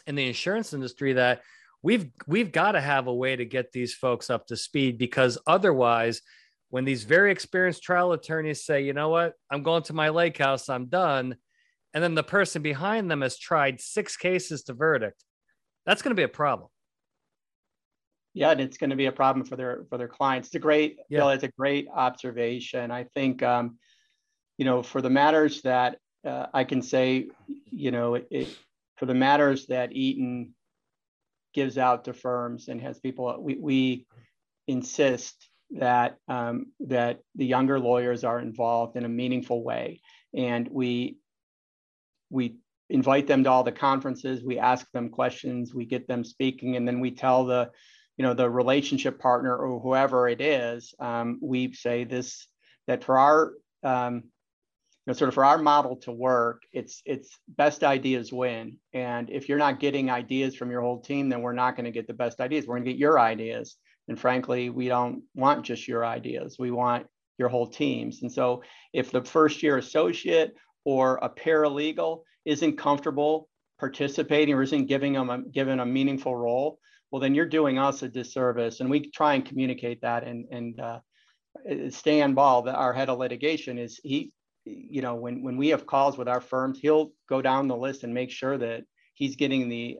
and 0.05 0.17
the 0.17 0.27
insurance 0.27 0.73
industry 0.73 1.13
that 1.13 1.41
we've 1.81 2.09
we've 2.25 2.51
got 2.51 2.71
to 2.73 2.81
have 2.81 3.07
a 3.07 3.13
way 3.13 3.35
to 3.35 3.45
get 3.45 3.71
these 3.71 3.93
folks 3.93 4.29
up 4.29 4.47
to 4.47 4.55
speed 4.55 4.97
because 4.97 5.37
otherwise 5.45 6.21
when 6.69 6.85
these 6.85 7.03
very 7.03 7.31
experienced 7.31 7.83
trial 7.83 8.13
attorneys 8.13 8.65
say 8.65 8.81
you 8.81 8.93
know 8.93 9.09
what 9.09 9.33
i'm 9.51 9.63
going 9.63 9.83
to 9.83 9.93
my 9.93 10.09
lake 10.09 10.37
house 10.37 10.69
i'm 10.69 10.85
done 10.85 11.35
and 11.97 12.03
then 12.03 12.13
the 12.13 12.23
person 12.23 12.61
behind 12.61 13.09
them 13.09 13.21
has 13.21 13.39
tried 13.39 13.81
six 13.81 14.17
cases 14.17 14.61
to 14.65 14.73
verdict, 14.73 15.23
that's 15.85 16.03
going 16.03 16.11
to 16.11 16.19
be 16.19 16.21
a 16.21 16.27
problem. 16.27 16.69
Yeah, 18.37 18.51
and 18.51 18.61
it's 18.61 18.77
going 18.77 18.91
to 18.91 18.95
be 18.95 19.07
a 19.07 19.11
problem 19.11 19.45
for 19.47 19.55
their 19.55 19.85
for 19.89 19.97
their 19.97 20.07
clients. 20.07 20.49
It's 20.49 20.55
a 20.55 20.59
great, 20.59 20.99
yeah. 21.09 21.19
Bill, 21.19 21.29
it's 21.29 21.43
a 21.43 21.51
great 21.57 21.87
observation. 21.91 22.91
I 22.91 23.05
think, 23.15 23.41
um, 23.41 23.79
you 24.59 24.65
know, 24.65 24.83
for 24.83 25.01
the 25.01 25.09
matters 25.09 25.63
that 25.63 25.97
uh, 26.23 26.45
I 26.53 26.63
can 26.63 26.83
say, 26.83 27.29
you 27.65 27.89
know, 27.89 28.13
it, 28.13 28.27
it, 28.29 28.57
for 28.97 29.07
the 29.07 29.15
matters 29.15 29.65
that 29.67 29.91
Eaton 29.91 30.53
gives 31.55 31.79
out 31.79 32.05
to 32.05 32.13
firms 32.13 32.67
and 32.67 32.79
has 32.79 32.99
people, 32.99 33.35
we, 33.41 33.55
we 33.55 34.05
insist 34.67 35.49
that 35.71 36.17
um, 36.27 36.67
that 36.81 37.21
the 37.33 37.45
younger 37.45 37.79
lawyers 37.79 38.23
are 38.23 38.39
involved 38.39 38.97
in 38.97 39.03
a 39.03 39.09
meaningful 39.09 39.63
way, 39.63 39.99
and 40.35 40.67
we 40.71 41.17
we 42.29 42.57
invite 42.87 43.25
them 43.25 43.43
to 43.43 43.49
all 43.49 43.63
the 43.63 43.71
conferences. 43.71 44.43
We 44.43 44.59
ask 44.59 44.85
them 44.91 45.09
questions. 45.09 45.73
We 45.73 45.85
get 45.85 46.07
them 46.07 46.23
speaking, 46.23 46.75
and 46.75 46.87
then 46.87 46.99
we 46.99 47.09
tell 47.09 47.43
the 47.43 47.71
you 48.17 48.23
know 48.23 48.33
the 48.33 48.49
relationship 48.49 49.19
partner 49.19 49.55
or 49.55 49.79
whoever 49.79 50.27
it 50.27 50.41
is 50.41 50.93
um, 50.99 51.39
we 51.41 51.73
say 51.73 52.03
this 52.03 52.47
that 52.87 53.03
for 53.03 53.17
our 53.17 53.53
um, 53.83 54.15
you 54.15 54.21
know 55.07 55.13
sort 55.13 55.29
of 55.29 55.35
for 55.35 55.45
our 55.45 55.57
model 55.57 55.95
to 55.97 56.11
work 56.11 56.63
it's 56.73 57.01
it's 57.05 57.39
best 57.47 57.83
ideas 57.83 58.33
win. 58.33 58.77
And 58.93 59.29
if 59.29 59.47
you're 59.47 59.57
not 59.57 59.79
getting 59.79 60.09
ideas 60.09 60.55
from 60.55 60.71
your 60.71 60.81
whole 60.81 60.99
team 60.99 61.29
then 61.29 61.41
we're 61.41 61.53
not 61.53 61.75
going 61.75 61.85
to 61.85 61.91
get 61.91 62.07
the 62.07 62.13
best 62.13 62.41
ideas. 62.41 62.65
We're 62.65 62.75
going 62.75 62.85
to 62.85 62.91
get 62.91 62.99
your 62.99 63.19
ideas. 63.19 63.77
And 64.07 64.19
frankly 64.19 64.69
we 64.69 64.87
don't 64.87 65.23
want 65.35 65.65
just 65.65 65.87
your 65.87 66.05
ideas. 66.05 66.57
We 66.59 66.71
want 66.71 67.07
your 67.37 67.49
whole 67.49 67.67
teams. 67.67 68.23
And 68.23 68.31
so 68.31 68.63
if 68.93 69.11
the 69.11 69.23
first 69.23 69.61
year 69.61 69.77
associate 69.77 70.55
or 70.85 71.19
a 71.21 71.29
paralegal 71.29 72.23
isn't 72.45 72.77
comfortable 72.77 73.47
participating 73.79 74.55
or 74.55 74.63
isn't 74.63 74.87
giving 74.87 75.13
them 75.13 75.29
a, 75.29 75.43
given 75.43 75.79
a 75.79 75.85
meaningful 75.85 76.35
role 76.35 76.79
well, 77.11 77.21
then 77.21 77.35
you're 77.35 77.45
doing 77.45 77.79
us 77.79 78.03
a 78.03 78.09
disservice. 78.09 78.79
And 78.79 78.89
we 78.89 79.09
try 79.11 79.33
and 79.33 79.45
communicate 79.45 80.01
that 80.01 80.23
and, 80.23 80.45
and 80.51 80.79
uh, 80.79 80.99
Stan 81.89 82.33
Ball, 82.33 82.67
our 82.69 82.93
head 82.93 83.09
of 83.09 83.17
litigation, 83.17 83.77
is 83.77 83.99
he, 84.03 84.31
you 84.65 85.01
know, 85.01 85.15
when, 85.15 85.43
when 85.43 85.57
we 85.57 85.69
have 85.69 85.87
calls 85.87 86.17
with 86.17 86.27
our 86.27 86.41
firms, 86.41 86.79
he'll 86.79 87.11
go 87.29 87.41
down 87.41 87.67
the 87.67 87.75
list 87.75 88.03
and 88.03 88.13
make 88.13 88.29
sure 88.29 88.57
that 88.57 88.83
he's 89.13 89.35
getting 89.35 89.69
the, 89.69 89.97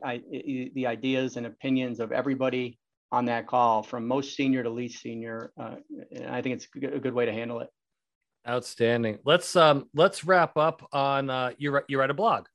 the 0.74 0.86
ideas 0.86 1.36
and 1.36 1.46
opinions 1.46 2.00
of 2.00 2.12
everybody 2.12 2.78
on 3.10 3.24
that 3.24 3.46
call 3.46 3.82
from 3.82 4.06
most 4.06 4.36
senior 4.36 4.62
to 4.62 4.70
least 4.70 5.00
senior. 5.00 5.50
Uh, 5.58 5.76
and 6.12 6.26
I 6.26 6.42
think 6.42 6.56
it's 6.56 6.68
a 6.76 6.98
good 6.98 7.14
way 7.14 7.26
to 7.26 7.32
handle 7.32 7.60
it. 7.60 7.68
Outstanding. 8.46 9.18
Let's 9.24 9.56
um 9.56 9.88
let's 9.94 10.24
wrap 10.24 10.56
up 10.56 10.86
on 10.92 11.28
uh 11.28 11.50
you 11.58 11.70
write 11.70 11.84
you 11.88 11.98
write 11.98 12.10
a 12.10 12.14
blog. 12.14 12.46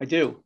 I 0.00 0.06
do 0.06 0.42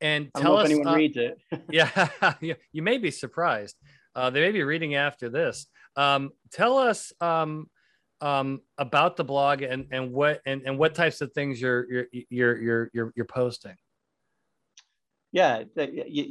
and 0.00 0.30
tell 0.36 0.56
us. 0.56 0.66
anyone 0.66 0.88
uh, 0.88 0.94
reads 0.94 1.16
it. 1.16 1.38
yeah, 1.70 2.08
you 2.72 2.82
may 2.82 2.98
be 2.98 3.10
surprised. 3.10 3.76
Uh, 4.14 4.30
they 4.30 4.40
may 4.40 4.52
be 4.52 4.62
reading 4.62 4.94
after 4.94 5.28
this. 5.28 5.66
Um, 5.96 6.30
tell 6.52 6.78
us 6.78 7.12
um, 7.20 7.68
um, 8.20 8.60
about 8.78 9.16
the 9.16 9.24
blog 9.24 9.62
and 9.62 9.86
and 9.90 10.12
what 10.12 10.40
and, 10.46 10.62
and 10.62 10.78
what 10.78 10.94
types 10.94 11.20
of 11.20 11.32
things 11.32 11.60
you're 11.60 11.86
you're 11.90 12.06
you're 12.30 12.58
you're 12.58 12.90
you're, 12.92 13.12
you're 13.16 13.26
posting. 13.26 13.76
Yeah, 15.32 15.64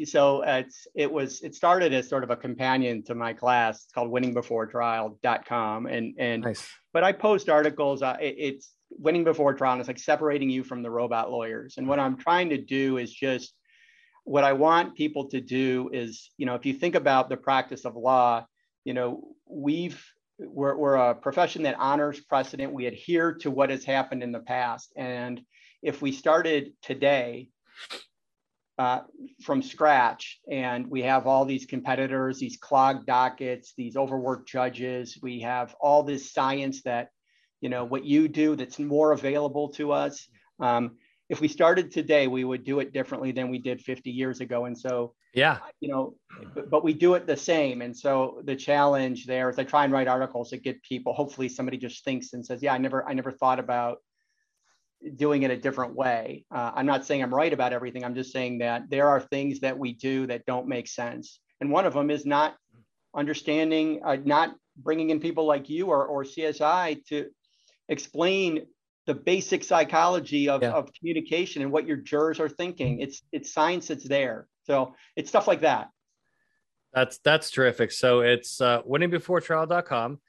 so 0.05 0.41
it's 0.41 0.87
it 0.95 1.11
was 1.11 1.41
it 1.41 1.53
started 1.53 1.93
as 1.93 2.09
sort 2.09 2.23
of 2.23 2.31
a 2.31 2.35
companion 2.35 3.03
to 3.03 3.13
my 3.13 3.33
class. 3.33 3.83
It's 3.83 3.91
called 3.91 4.09
winningbeforetrial.com, 4.09 5.85
and 5.85 6.15
and 6.17 6.43
nice. 6.43 6.67
but 6.91 7.03
I 7.03 7.11
post 7.11 7.49
articles. 7.49 8.01
Uh, 8.01 8.17
it, 8.19 8.35
it's 8.37 8.71
winning 8.97 9.23
before 9.23 9.53
trial. 9.53 9.79
It's 9.79 9.87
like 9.87 9.99
separating 9.99 10.49
you 10.49 10.63
from 10.63 10.81
the 10.81 10.91
robot 10.91 11.31
lawyers. 11.31 11.75
And 11.77 11.87
what 11.87 11.99
I'm 11.99 12.17
trying 12.17 12.49
to 12.49 12.57
do 12.57 12.97
is 12.97 13.13
just 13.13 13.53
what 14.23 14.43
I 14.43 14.53
want 14.53 14.95
people 14.95 15.29
to 15.29 15.41
do 15.41 15.89
is, 15.93 16.31
you 16.37 16.45
know, 16.45 16.55
if 16.55 16.65
you 16.65 16.73
think 16.73 16.95
about 16.95 17.29
the 17.29 17.37
practice 17.37 17.85
of 17.85 17.95
law, 17.95 18.45
you 18.83 18.93
know, 18.93 19.35
we've 19.47 20.03
we're, 20.37 20.75
we're 20.75 20.95
a 20.95 21.15
profession 21.15 21.63
that 21.63 21.77
honors 21.79 22.19
precedent. 22.19 22.73
We 22.73 22.87
adhere 22.87 23.33
to 23.35 23.51
what 23.51 23.69
has 23.69 23.85
happened 23.85 24.21
in 24.21 24.31
the 24.31 24.39
past. 24.39 24.91
And 24.97 25.41
if 25.81 26.01
we 26.01 26.11
started 26.11 26.73
today 26.81 27.49
uh, 28.77 29.01
from 29.43 29.61
scratch 29.61 30.39
and 30.51 30.87
we 30.87 31.03
have 31.03 31.27
all 31.27 31.45
these 31.45 31.65
competitors, 31.65 32.39
these 32.39 32.57
clogged 32.57 33.05
dockets, 33.05 33.73
these 33.77 33.95
overworked 33.95 34.49
judges, 34.49 35.17
we 35.21 35.41
have 35.41 35.73
all 35.79 36.03
this 36.03 36.33
science 36.33 36.81
that 36.83 37.09
you 37.65 37.69
know 37.69 37.83
what 37.83 38.05
you 38.05 38.27
do 38.27 38.55
that's 38.55 38.77
more 38.77 39.11
available 39.11 39.69
to 39.69 39.91
us. 39.91 40.27
Um, 40.59 40.97
if 41.29 41.41
we 41.41 41.47
started 41.47 41.91
today 41.91 42.27
we 42.27 42.43
would 42.43 42.63
do 42.63 42.79
it 42.79 42.93
differently 42.93 43.31
than 43.31 43.49
we 43.49 43.57
did 43.57 43.81
50 43.81 44.11
years 44.11 44.39
ago. 44.39 44.65
And 44.65 44.77
so 44.77 45.15
yeah. 45.33 45.57
you 45.79 45.89
know 45.89 46.13
but, 46.53 46.69
but 46.69 46.83
we 46.83 46.93
do 46.93 47.15
it 47.15 47.25
the 47.25 47.35
same. 47.35 47.81
And 47.81 47.97
so 47.97 48.39
the 48.43 48.55
challenge 48.55 49.25
there 49.25 49.49
is 49.49 49.57
i 49.57 49.63
try 49.63 49.83
and 49.83 49.91
write 49.91 50.07
articles 50.07 50.51
that 50.51 50.61
get 50.61 50.83
people 50.83 51.11
hopefully 51.11 51.49
somebody 51.49 51.77
just 51.79 52.03
thinks 52.03 52.33
and 52.33 52.45
says 52.45 52.61
yeah 52.61 52.75
i 52.75 52.77
never 52.77 52.99
i 53.09 53.13
never 53.13 53.31
thought 53.31 53.57
about 53.57 53.97
doing 55.15 55.41
it 55.41 55.49
a 55.49 55.57
different 55.57 55.95
way. 55.95 56.45
Uh, 56.53 56.71
i'm 56.75 56.85
not 56.85 57.03
saying 57.03 57.23
i'm 57.23 57.33
right 57.33 57.53
about 57.57 57.73
everything. 57.73 58.03
I'm 58.05 58.17
just 58.21 58.31
saying 58.31 58.59
that 58.59 58.91
there 58.91 59.07
are 59.09 59.21
things 59.21 59.61
that 59.61 59.75
we 59.75 59.93
do 59.93 60.27
that 60.27 60.45
don't 60.45 60.67
make 60.67 60.87
sense. 60.87 61.39
And 61.61 61.71
one 61.71 61.87
of 61.87 61.95
them 61.95 62.11
is 62.11 62.27
not 62.27 62.57
understanding 63.15 64.01
uh, 64.05 64.17
not 64.23 64.55
bringing 64.77 65.09
in 65.09 65.19
people 65.19 65.45
like 65.45 65.69
you 65.69 65.87
or, 65.87 66.05
or 66.05 66.23
csi 66.23 67.05
to 67.05 67.29
explain 67.89 68.65
the 69.05 69.13
basic 69.13 69.63
psychology 69.63 70.49
of, 70.49 70.63
yeah. 70.63 70.71
of 70.71 70.91
communication 70.93 71.61
and 71.61 71.71
what 71.71 71.85
your 71.85 71.97
jurors 71.97 72.39
are 72.39 72.49
thinking. 72.49 72.99
It's 72.99 73.21
it's 73.31 73.53
science 73.53 73.87
that's 73.87 74.07
there. 74.07 74.47
So 74.63 74.95
it's 75.15 75.29
stuff 75.29 75.47
like 75.47 75.61
that. 75.61 75.89
That's 76.93 77.19
that's 77.19 77.51
terrific. 77.51 77.91
So 77.91 78.21
it's 78.21 78.61
uh, 78.61 78.81
winningbeforetrial.com. 78.83 80.19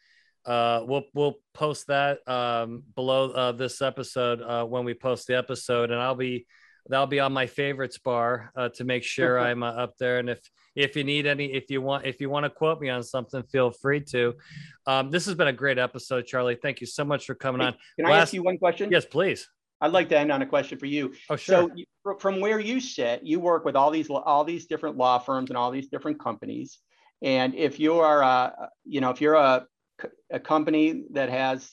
Uh, 0.44 0.80
we'll 0.86 1.04
we'll 1.14 1.36
post 1.54 1.86
that 1.88 2.18
um, 2.28 2.82
below 2.94 3.30
uh, 3.30 3.52
this 3.52 3.80
episode 3.82 4.42
uh, 4.42 4.64
when 4.64 4.84
we 4.84 4.94
post 4.94 5.26
the 5.26 5.36
episode, 5.36 5.90
and 5.90 6.00
I'll 6.00 6.14
be 6.14 6.46
that'll 6.88 7.06
be 7.06 7.20
on 7.20 7.32
my 7.32 7.46
favorites 7.46 7.98
bar 7.98 8.52
uh, 8.56 8.68
to 8.70 8.84
make 8.84 9.02
sure 9.02 9.38
I'm 9.38 9.62
uh, 9.62 9.70
up 9.70 9.96
there. 9.98 10.18
And 10.18 10.30
if 10.30 10.40
if 10.74 10.94
you 10.94 11.04
need 11.04 11.26
any, 11.26 11.46
if 11.46 11.70
you 11.70 11.80
want, 11.80 12.06
if 12.06 12.20
you 12.20 12.28
want 12.28 12.44
to 12.44 12.50
quote 12.50 12.80
me 12.80 12.90
on 12.90 13.02
something, 13.02 13.42
feel 13.44 13.70
free 13.70 14.00
to. 14.00 14.34
Um, 14.86 15.10
this 15.10 15.24
has 15.24 15.34
been 15.34 15.48
a 15.48 15.52
great 15.52 15.78
episode, 15.78 16.26
Charlie. 16.26 16.58
Thank 16.60 16.80
you 16.82 16.86
so 16.86 17.04
much 17.04 17.24
for 17.24 17.34
coming 17.34 17.62
on. 17.62 17.74
Can 17.96 18.04
Last, 18.04 18.12
I 18.12 18.18
ask 18.18 18.32
you 18.34 18.42
one 18.42 18.58
question? 18.58 18.90
Yes, 18.92 19.06
please. 19.06 19.48
I'd 19.80 19.92
like 19.92 20.08
to 20.10 20.18
end 20.18 20.30
on 20.32 20.42
a 20.42 20.46
question 20.46 20.78
for 20.78 20.86
you. 20.86 21.14
Oh, 21.30 21.36
sure. 21.36 21.70
So, 22.04 22.14
from 22.18 22.40
where 22.40 22.60
you 22.60 22.80
sit, 22.80 23.22
you 23.22 23.40
work 23.40 23.64
with 23.64 23.74
all 23.74 23.90
these 23.90 24.08
all 24.10 24.44
these 24.44 24.66
different 24.66 24.96
law 24.96 25.18
firms 25.18 25.50
and 25.50 25.56
all 25.56 25.70
these 25.70 25.88
different 25.88 26.20
companies. 26.20 26.78
And 27.22 27.54
if 27.54 27.80
you 27.80 27.94
are, 27.94 28.22
a, 28.22 28.68
you 28.84 29.00
know, 29.00 29.10
if 29.10 29.20
you're 29.20 29.34
a, 29.34 29.66
a 30.30 30.38
company 30.38 31.04
that 31.12 31.30
has, 31.30 31.70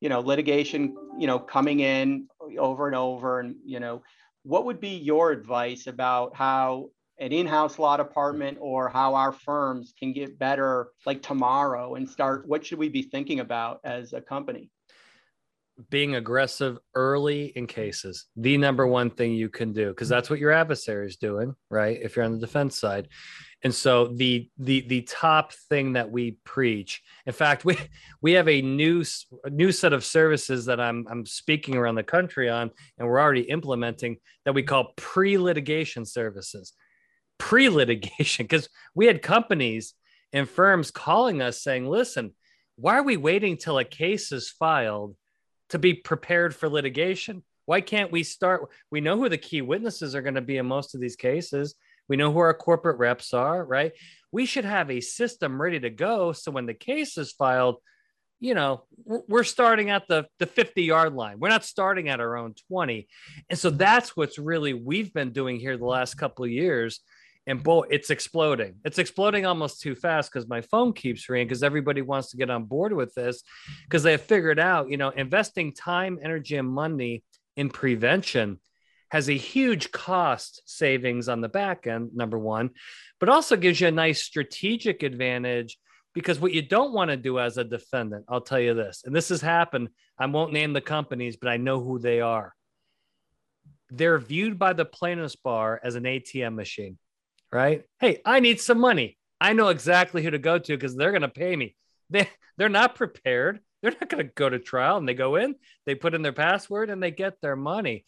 you 0.00 0.08
know, 0.08 0.20
litigation, 0.20 0.96
you 1.18 1.26
know, 1.26 1.38
coming 1.38 1.80
in 1.80 2.28
over 2.58 2.86
and 2.86 2.96
over, 2.96 3.40
and 3.40 3.56
you 3.64 3.80
know, 3.80 4.02
what 4.48 4.64
would 4.64 4.80
be 4.80 4.96
your 4.96 5.30
advice 5.30 5.86
about 5.86 6.34
how 6.34 6.88
an 7.18 7.32
in-house 7.32 7.78
law 7.78 7.98
department 7.98 8.56
or 8.62 8.88
how 8.88 9.14
our 9.14 9.30
firms 9.30 9.92
can 9.98 10.14
get 10.14 10.38
better 10.38 10.88
like 11.04 11.20
tomorrow 11.20 11.96
and 11.96 12.08
start 12.08 12.48
what 12.48 12.64
should 12.64 12.78
we 12.78 12.88
be 12.88 13.02
thinking 13.02 13.40
about 13.40 13.78
as 13.84 14.14
a 14.14 14.22
company? 14.22 14.70
Being 15.90 16.14
aggressive 16.14 16.78
early 16.94 17.52
in 17.56 17.66
cases 17.66 18.24
the 18.36 18.56
number 18.56 18.86
one 18.86 19.10
thing 19.10 19.34
you 19.34 19.50
can 19.50 19.74
do 19.74 19.88
because 19.88 20.08
that's 20.08 20.30
what 20.30 20.38
your 20.38 20.50
adversary 20.50 21.06
is 21.06 21.16
doing 21.16 21.54
right? 21.70 21.98
If 22.00 22.16
you're 22.16 22.24
on 22.24 22.32
the 22.32 22.38
defense 22.38 22.78
side 22.78 23.08
and 23.64 23.74
so 23.74 24.08
the 24.08 24.48
the 24.58 24.86
the 24.88 25.02
top 25.02 25.52
thing 25.68 25.94
that 25.94 26.10
we 26.10 26.36
preach 26.44 27.02
in 27.26 27.32
fact 27.32 27.64
we 27.64 27.76
we 28.22 28.32
have 28.32 28.48
a 28.48 28.62
new 28.62 29.04
a 29.44 29.50
new 29.50 29.72
set 29.72 29.92
of 29.92 30.04
services 30.04 30.66
that 30.66 30.80
i'm 30.80 31.06
i'm 31.10 31.26
speaking 31.26 31.76
around 31.76 31.96
the 31.96 32.02
country 32.02 32.48
on 32.48 32.70
and 32.98 33.08
we're 33.08 33.20
already 33.20 33.42
implementing 33.42 34.16
that 34.48 34.54
we 34.54 34.62
call 34.62 34.94
pre-litigation 34.96 36.06
services. 36.06 36.72
Pre-litigation 37.36 38.44
because 38.44 38.68
we 38.94 39.04
had 39.04 39.20
companies 39.20 39.92
and 40.32 40.48
firms 40.48 40.90
calling 40.90 41.42
us 41.42 41.62
saying 41.62 41.86
listen 41.86 42.32
why 42.76 42.96
are 42.96 43.02
we 43.02 43.18
waiting 43.18 43.56
till 43.56 43.78
a 43.78 43.84
case 43.84 44.32
is 44.32 44.48
filed 44.48 45.16
to 45.68 45.78
be 45.78 45.94
prepared 45.94 46.54
for 46.54 46.68
litigation? 46.68 47.42
Why 47.66 47.80
can't 47.80 48.12
we 48.12 48.22
start? 48.22 48.70
We 48.90 49.00
know 49.00 49.18
who 49.18 49.28
the 49.28 49.36
key 49.36 49.62
witnesses 49.62 50.14
are 50.14 50.22
going 50.22 50.36
to 50.36 50.40
be 50.40 50.56
in 50.56 50.66
most 50.66 50.94
of 50.94 51.00
these 51.00 51.16
cases 51.16 51.74
we 52.08 52.16
know 52.16 52.32
who 52.32 52.38
our 52.38 52.54
corporate 52.54 52.98
reps 52.98 53.34
are 53.34 53.64
right? 53.64 53.92
We 54.30 54.46
should 54.46 54.64
have 54.64 54.90
a 54.90 55.00
system 55.00 55.60
ready 55.60 55.80
to 55.80 55.90
go. 55.90 56.32
So 56.32 56.50
when 56.50 56.66
the 56.66 56.74
case 56.74 57.16
is 57.18 57.32
filed 57.32 57.76
you 58.40 58.54
know 58.54 58.84
we're 59.04 59.44
starting 59.44 59.90
at 59.90 60.06
the 60.06 60.26
the 60.38 60.46
50 60.46 60.82
yard 60.82 61.14
line. 61.14 61.40
We're 61.40 61.48
not 61.48 61.64
starting 61.64 62.08
at 62.08 62.20
our 62.20 62.36
own 62.36 62.54
20 62.68 63.08
and 63.50 63.58
so 63.58 63.70
that's 63.70 64.16
what's 64.16 64.38
really 64.38 64.74
we've 64.74 65.12
been 65.12 65.32
doing 65.32 65.58
here 65.58 65.76
the 65.76 65.84
last 65.84 66.14
couple 66.14 66.44
of 66.44 66.50
years. 66.50 67.00
And 67.46 67.62
boy, 67.62 67.86
it's 67.88 68.10
exploding. 68.10 68.74
It's 68.84 68.98
exploding 68.98 69.46
almost 69.46 69.80
too 69.80 69.94
fast 69.94 70.30
because 70.30 70.46
my 70.46 70.60
phone 70.60 70.92
keeps 70.92 71.30
ringing 71.30 71.48
because 71.48 71.62
everybody 71.62 72.02
wants 72.02 72.30
to 72.30 72.36
get 72.36 72.50
on 72.50 72.64
board 72.64 72.92
with 72.92 73.14
this 73.14 73.42
because 73.84 74.02
they 74.02 74.12
have 74.12 74.20
figured 74.20 74.58
out, 74.58 74.90
you 74.90 74.98
know, 74.98 75.08
investing 75.08 75.72
time, 75.72 76.18
energy, 76.22 76.56
and 76.56 76.68
money 76.68 77.24
in 77.56 77.70
prevention 77.70 78.60
has 79.10 79.28
a 79.28 79.36
huge 79.36 79.90
cost 79.90 80.62
savings 80.66 81.28
on 81.28 81.40
the 81.40 81.48
back 81.48 81.86
end, 81.86 82.10
number 82.14 82.38
one, 82.38 82.70
but 83.20 83.28
also 83.28 83.56
gives 83.56 83.80
you 83.80 83.88
a 83.88 83.92
nice 83.92 84.22
strategic 84.22 85.02
advantage 85.02 85.78
because 86.14 86.40
what 86.40 86.52
you 86.52 86.62
don't 86.62 86.92
want 86.92 87.10
to 87.10 87.16
do 87.16 87.38
as 87.38 87.58
a 87.58 87.64
defendant, 87.64 88.24
I'll 88.28 88.40
tell 88.40 88.60
you 88.60 88.74
this, 88.74 89.02
and 89.04 89.14
this 89.14 89.28
has 89.28 89.40
happened. 89.40 89.88
I 90.18 90.26
won't 90.26 90.52
name 90.52 90.72
the 90.72 90.80
companies, 90.80 91.36
but 91.36 91.48
I 91.48 91.58
know 91.58 91.80
who 91.80 91.98
they 91.98 92.20
are. 92.20 92.54
They're 93.90 94.18
viewed 94.18 94.58
by 94.58 94.72
the 94.72 94.84
plaintiff's 94.84 95.36
bar 95.36 95.80
as 95.82 95.94
an 95.94 96.04
ATM 96.04 96.54
machine, 96.54 96.98
right? 97.52 97.84
Hey, 98.00 98.20
I 98.24 98.40
need 98.40 98.60
some 98.60 98.80
money. 98.80 99.16
I 99.40 99.52
know 99.52 99.68
exactly 99.68 100.22
who 100.22 100.30
to 100.30 100.38
go 100.38 100.58
to 100.58 100.76
because 100.76 100.96
they're 100.96 101.12
going 101.12 101.22
to 101.22 101.28
pay 101.28 101.54
me. 101.54 101.76
They, 102.10 102.28
they're 102.56 102.68
not 102.68 102.94
prepared. 102.94 103.60
They're 103.82 103.92
not 103.92 104.08
going 104.08 104.26
to 104.26 104.32
go 104.34 104.48
to 104.48 104.58
trial 104.58 104.96
and 104.96 105.08
they 105.08 105.14
go 105.14 105.36
in, 105.36 105.54
they 105.86 105.94
put 105.94 106.14
in 106.14 106.22
their 106.22 106.32
password 106.32 106.90
and 106.90 107.02
they 107.02 107.10
get 107.10 107.40
their 107.40 107.56
money. 107.56 108.04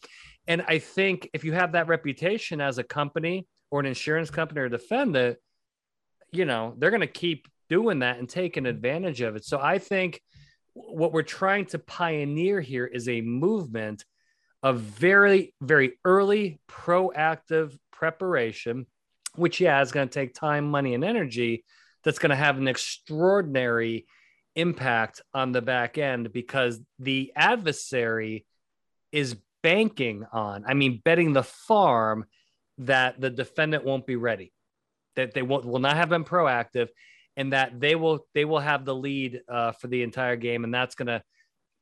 And 0.51 0.65
I 0.67 0.79
think 0.79 1.29
if 1.31 1.45
you 1.45 1.53
have 1.53 1.71
that 1.71 1.87
reputation 1.87 2.59
as 2.59 2.77
a 2.77 2.83
company 2.83 3.47
or 3.69 3.79
an 3.79 3.85
insurance 3.85 4.29
company 4.29 4.59
or 4.59 4.67
defendant, 4.67 5.37
you 6.33 6.43
know, 6.43 6.75
they're 6.77 6.89
going 6.89 6.99
to 6.99 7.07
keep 7.07 7.47
doing 7.69 7.99
that 7.99 8.19
and 8.19 8.27
taking 8.27 8.65
advantage 8.65 9.21
of 9.21 9.37
it. 9.37 9.45
So 9.45 9.61
I 9.61 9.77
think 9.77 10.21
what 10.73 11.13
we're 11.13 11.21
trying 11.21 11.67
to 11.67 11.79
pioneer 11.79 12.59
here 12.59 12.85
is 12.85 13.07
a 13.07 13.21
movement 13.21 14.03
of 14.61 14.81
very, 14.81 15.53
very 15.61 15.97
early 16.03 16.59
proactive 16.69 17.77
preparation, 17.93 18.87
which, 19.35 19.61
yeah, 19.61 19.81
is 19.81 19.93
going 19.93 20.09
to 20.09 20.13
take 20.13 20.33
time, 20.33 20.69
money, 20.69 20.95
and 20.95 21.05
energy. 21.05 21.63
That's 22.03 22.19
going 22.19 22.31
to 22.31 22.35
have 22.35 22.57
an 22.57 22.67
extraordinary 22.67 24.05
impact 24.57 25.21
on 25.33 25.53
the 25.53 25.61
back 25.61 25.97
end 25.97 26.33
because 26.33 26.81
the 26.99 27.31
adversary 27.37 28.45
is 29.13 29.37
banking 29.63 30.25
on, 30.31 30.63
I 30.67 30.73
mean, 30.73 31.01
betting 31.03 31.33
the 31.33 31.43
farm 31.43 32.25
that 32.79 33.19
the 33.19 33.29
defendant 33.29 33.85
won't 33.85 34.05
be 34.05 34.15
ready, 34.15 34.53
that 35.15 35.33
they 35.33 35.41
won't, 35.41 35.65
will 35.65 35.79
not 35.79 35.97
have 35.97 36.09
been 36.09 36.23
proactive, 36.23 36.89
and 37.37 37.53
that 37.53 37.79
they 37.79 37.95
will 37.95 38.25
they 38.33 38.45
will 38.45 38.59
have 38.59 38.85
the 38.85 38.95
lead 38.95 39.41
uh, 39.49 39.71
for 39.73 39.87
the 39.87 40.03
entire 40.03 40.35
game, 40.35 40.63
and 40.63 40.73
that's 40.73 40.95
gonna 40.95 41.23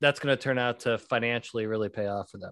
that's 0.02 0.20
gonna 0.20 0.38
turn 0.38 0.58
out 0.58 0.82
to 0.82 0.98
financially 0.98 1.66
really 1.66 1.90
pay 1.90 2.08
off 2.08 2.30
for 2.30 2.38
them. 2.38 2.52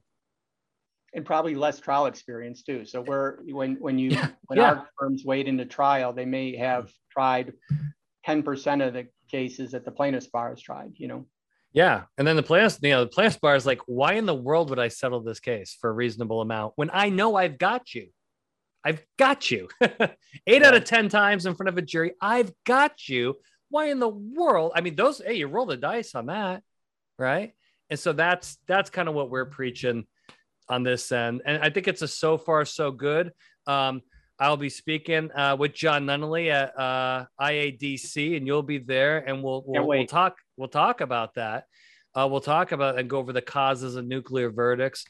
And 1.13 1.25
probably 1.25 1.55
less 1.55 1.79
trial 1.79 2.05
experience 2.05 2.63
too. 2.63 2.85
So 2.85 3.01
we're 3.01 3.37
when 3.45 3.75
when 3.75 3.97
you 3.99 4.11
yeah. 4.11 4.29
when 4.47 4.57
yeah. 4.59 4.69
our 4.69 4.89
firms 4.99 5.23
wade 5.25 5.47
into 5.47 5.65
trial, 5.65 6.13
they 6.13 6.25
may 6.25 6.55
have 6.57 6.91
tried 7.11 7.53
10% 8.27 8.85
of 8.85 8.93
the 8.93 9.07
cases 9.31 9.71
that 9.71 9.85
the 9.85 9.91
plaintiff's 9.91 10.27
bar 10.27 10.49
has 10.49 10.61
tried, 10.61 10.91
you 10.95 11.07
know. 11.07 11.25
Yeah. 11.77 12.05
And 12.17 12.27
then 12.27 12.35
the 12.35 12.41
plaintiff's, 12.41 12.79
you 12.81 12.89
know, 12.89 13.03
the 13.03 13.09
plaintiff's 13.11 13.37
bar 13.37 13.55
is 13.55 13.67
like, 13.67 13.81
why 13.85 14.13
in 14.13 14.25
the 14.25 14.33
world 14.33 14.71
would 14.71 14.79
I 14.79 14.87
settle 14.87 15.21
this 15.21 15.39
case 15.39 15.77
for 15.79 15.91
a 15.91 15.93
reasonable 15.93 16.41
amount 16.41 16.73
when 16.75 16.89
I 16.91 17.09
know 17.09 17.35
I've 17.35 17.59
got 17.59 17.93
you? 17.93 18.07
I've 18.83 19.05
got 19.19 19.51
you. 19.51 19.69
Eight 20.47 20.63
out 20.63 20.73
of 20.73 20.85
10 20.85 21.07
times 21.09 21.45
in 21.45 21.53
front 21.53 21.69
of 21.69 21.77
a 21.77 21.83
jury, 21.83 22.13
I've 22.19 22.51
got 22.65 23.07
you. 23.07 23.35
Why 23.69 23.91
in 23.91 23.99
the 23.99 24.09
world? 24.09 24.71
I 24.73 24.81
mean, 24.81 24.95
those, 24.95 25.21
hey, 25.23 25.35
you 25.35 25.45
roll 25.45 25.67
the 25.67 25.77
dice 25.77 26.15
on 26.15 26.25
that, 26.27 26.63
right? 27.19 27.53
And 27.91 27.99
so 27.99 28.11
that's 28.11 28.57
that's 28.67 28.89
kind 28.89 29.07
of 29.07 29.13
what 29.13 29.29
we're 29.29 29.45
preaching 29.45 30.07
on 30.69 30.81
this 30.81 31.11
end. 31.11 31.43
And 31.45 31.61
I 31.61 31.69
think 31.69 31.87
it's 31.87 32.01
a 32.01 32.07
so 32.07 32.39
far 32.39 32.65
so 32.65 32.89
good. 32.89 33.33
Um, 33.67 34.01
I'll 34.39 34.57
be 34.57 34.69
speaking 34.69 35.31
uh, 35.31 35.55
with 35.59 35.73
John 35.73 36.07
Nunnally 36.07 36.49
at 36.49 36.77
uh, 36.79 37.25
IADC, 37.39 38.35
and 38.35 38.47
you'll 38.47 38.63
be 38.63 38.79
there, 38.79 39.19
and 39.19 39.43
we'll 39.43 39.63
we'll, 39.65 39.87
we'll 39.87 40.05
talk 40.05 40.37
we'll 40.57 40.67
talk 40.67 41.01
about 41.01 41.35
that. 41.35 41.65
Uh, 42.15 42.27
we'll 42.27 42.41
talk 42.41 42.71
about 42.71 42.97
and 42.97 43.09
go 43.09 43.19
over 43.19 43.31
the 43.31 43.41
causes 43.41 43.95
of 43.95 44.05
nuclear 44.05 44.49
verdicts 44.49 45.05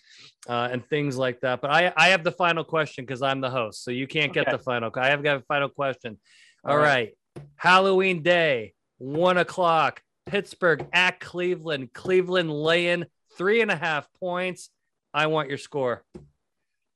uh, 0.50 0.68
and 0.72 0.86
things 0.90 1.16
like 1.18 1.40
that. 1.40 1.62
But 1.62 1.72
I 1.72 1.94
I 1.96 2.10
have 2.10 2.24
the 2.24 2.32
final 2.32 2.64
question 2.64 3.06
because 3.06 3.22
I'm 3.22 3.40
the 3.40 3.50
host, 3.50 3.84
so 3.84 3.92
you 3.92 4.08
can't 4.08 4.34
get 4.34 4.50
the 4.52 4.60
final. 4.60 4.92
I 4.96 5.08
have 5.08 5.24
got 5.24 5.38
a 5.38 5.42
final 5.42 5.70
question. 5.70 6.20
All, 6.66 6.72
All 6.72 6.78
right. 6.78 7.14
right, 7.36 7.44
Halloween 7.56 8.24
Day, 8.24 8.74
one 8.98 9.38
o'clock, 9.38 10.02
Pittsburgh 10.26 10.86
at 10.92 11.20
Cleveland. 11.20 11.94
Cleveland 11.94 12.52
laying 12.52 13.06
three 13.38 13.62
and 13.62 13.72
a 13.72 13.76
half 13.76 14.08
points. 14.20 14.70
I 15.14 15.28
want 15.28 15.50
your 15.50 15.58
score. 15.58 16.04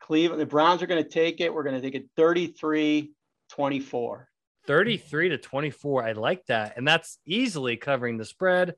Cleveland, 0.01 0.41
the 0.41 0.45
Browns 0.45 0.81
are 0.81 0.87
going 0.87 1.01
to 1.01 1.09
take 1.09 1.39
it. 1.39 1.53
We're 1.53 1.63
going 1.63 1.75
to 1.75 1.81
take 1.81 1.95
it 1.95 2.09
33 2.17 3.13
24. 3.49 4.27
33 4.67 5.29
to 5.29 5.37
24. 5.37 6.03
I 6.03 6.11
like 6.13 6.45
that. 6.47 6.77
And 6.77 6.87
that's 6.87 7.17
easily 7.25 7.77
covering 7.77 8.17
the 8.17 8.25
spread. 8.25 8.75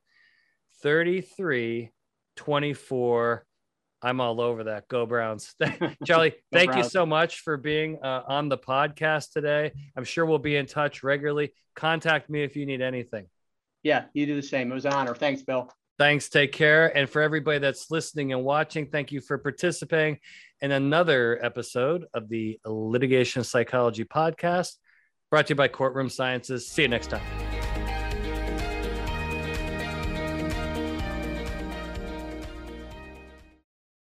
33 0.82 1.92
24. 2.36 3.46
I'm 4.02 4.20
all 4.20 4.42
over 4.42 4.66
that. 4.66 4.88
Go 4.90 5.06
Browns. 5.06 5.56
Charlie, 6.06 6.34
thank 6.52 6.72
Browns. 6.72 6.86
you 6.86 6.90
so 6.90 7.06
much 7.06 7.40
for 7.40 7.56
being 7.56 8.00
uh, 8.04 8.24
on 8.28 8.50
the 8.50 8.58
podcast 8.58 9.32
today. 9.32 9.72
I'm 9.96 10.04
sure 10.04 10.26
we'll 10.26 10.40
be 10.40 10.58
in 10.58 10.66
touch 10.66 11.04
regularly. 11.04 11.54
Contact 11.76 12.30
me 12.30 12.44
if 12.44 12.56
you 12.58 12.66
need 12.66 12.82
anything. 12.82 13.28
Yeah, 13.82 14.06
you 14.14 14.26
do 14.26 14.36
the 14.36 14.42
same. 14.42 14.72
It 14.72 14.76
was 14.76 14.86
an 14.86 14.94
honor. 14.94 15.16
Thanks, 15.16 15.42
Bill. 15.42 15.72
Thanks. 15.98 16.28
Take 16.28 16.52
care. 16.52 16.96
And 16.98 17.10
for 17.10 17.22
everybody 17.22 17.60
that's 17.60 17.92
listening 17.92 18.34
and 18.34 18.44
watching, 18.44 18.88
thank 18.88 19.12
you 19.12 19.22
for 19.22 19.38
participating 19.38 20.20
in 20.62 20.72
another 20.72 21.40
episode 21.44 22.06
of 22.14 22.28
the 22.30 22.60
Litigation 22.66 23.44
Psychology 23.44 24.04
Podcast 24.04 24.74
brought 25.34 25.48
to 25.48 25.54
you 25.54 25.56
by 25.56 25.68
Courtroom 25.68 26.10
Sciences. 26.10 26.64
See 26.68 26.84
you 26.84 26.88
next 26.88 27.08
time. 27.08 27.43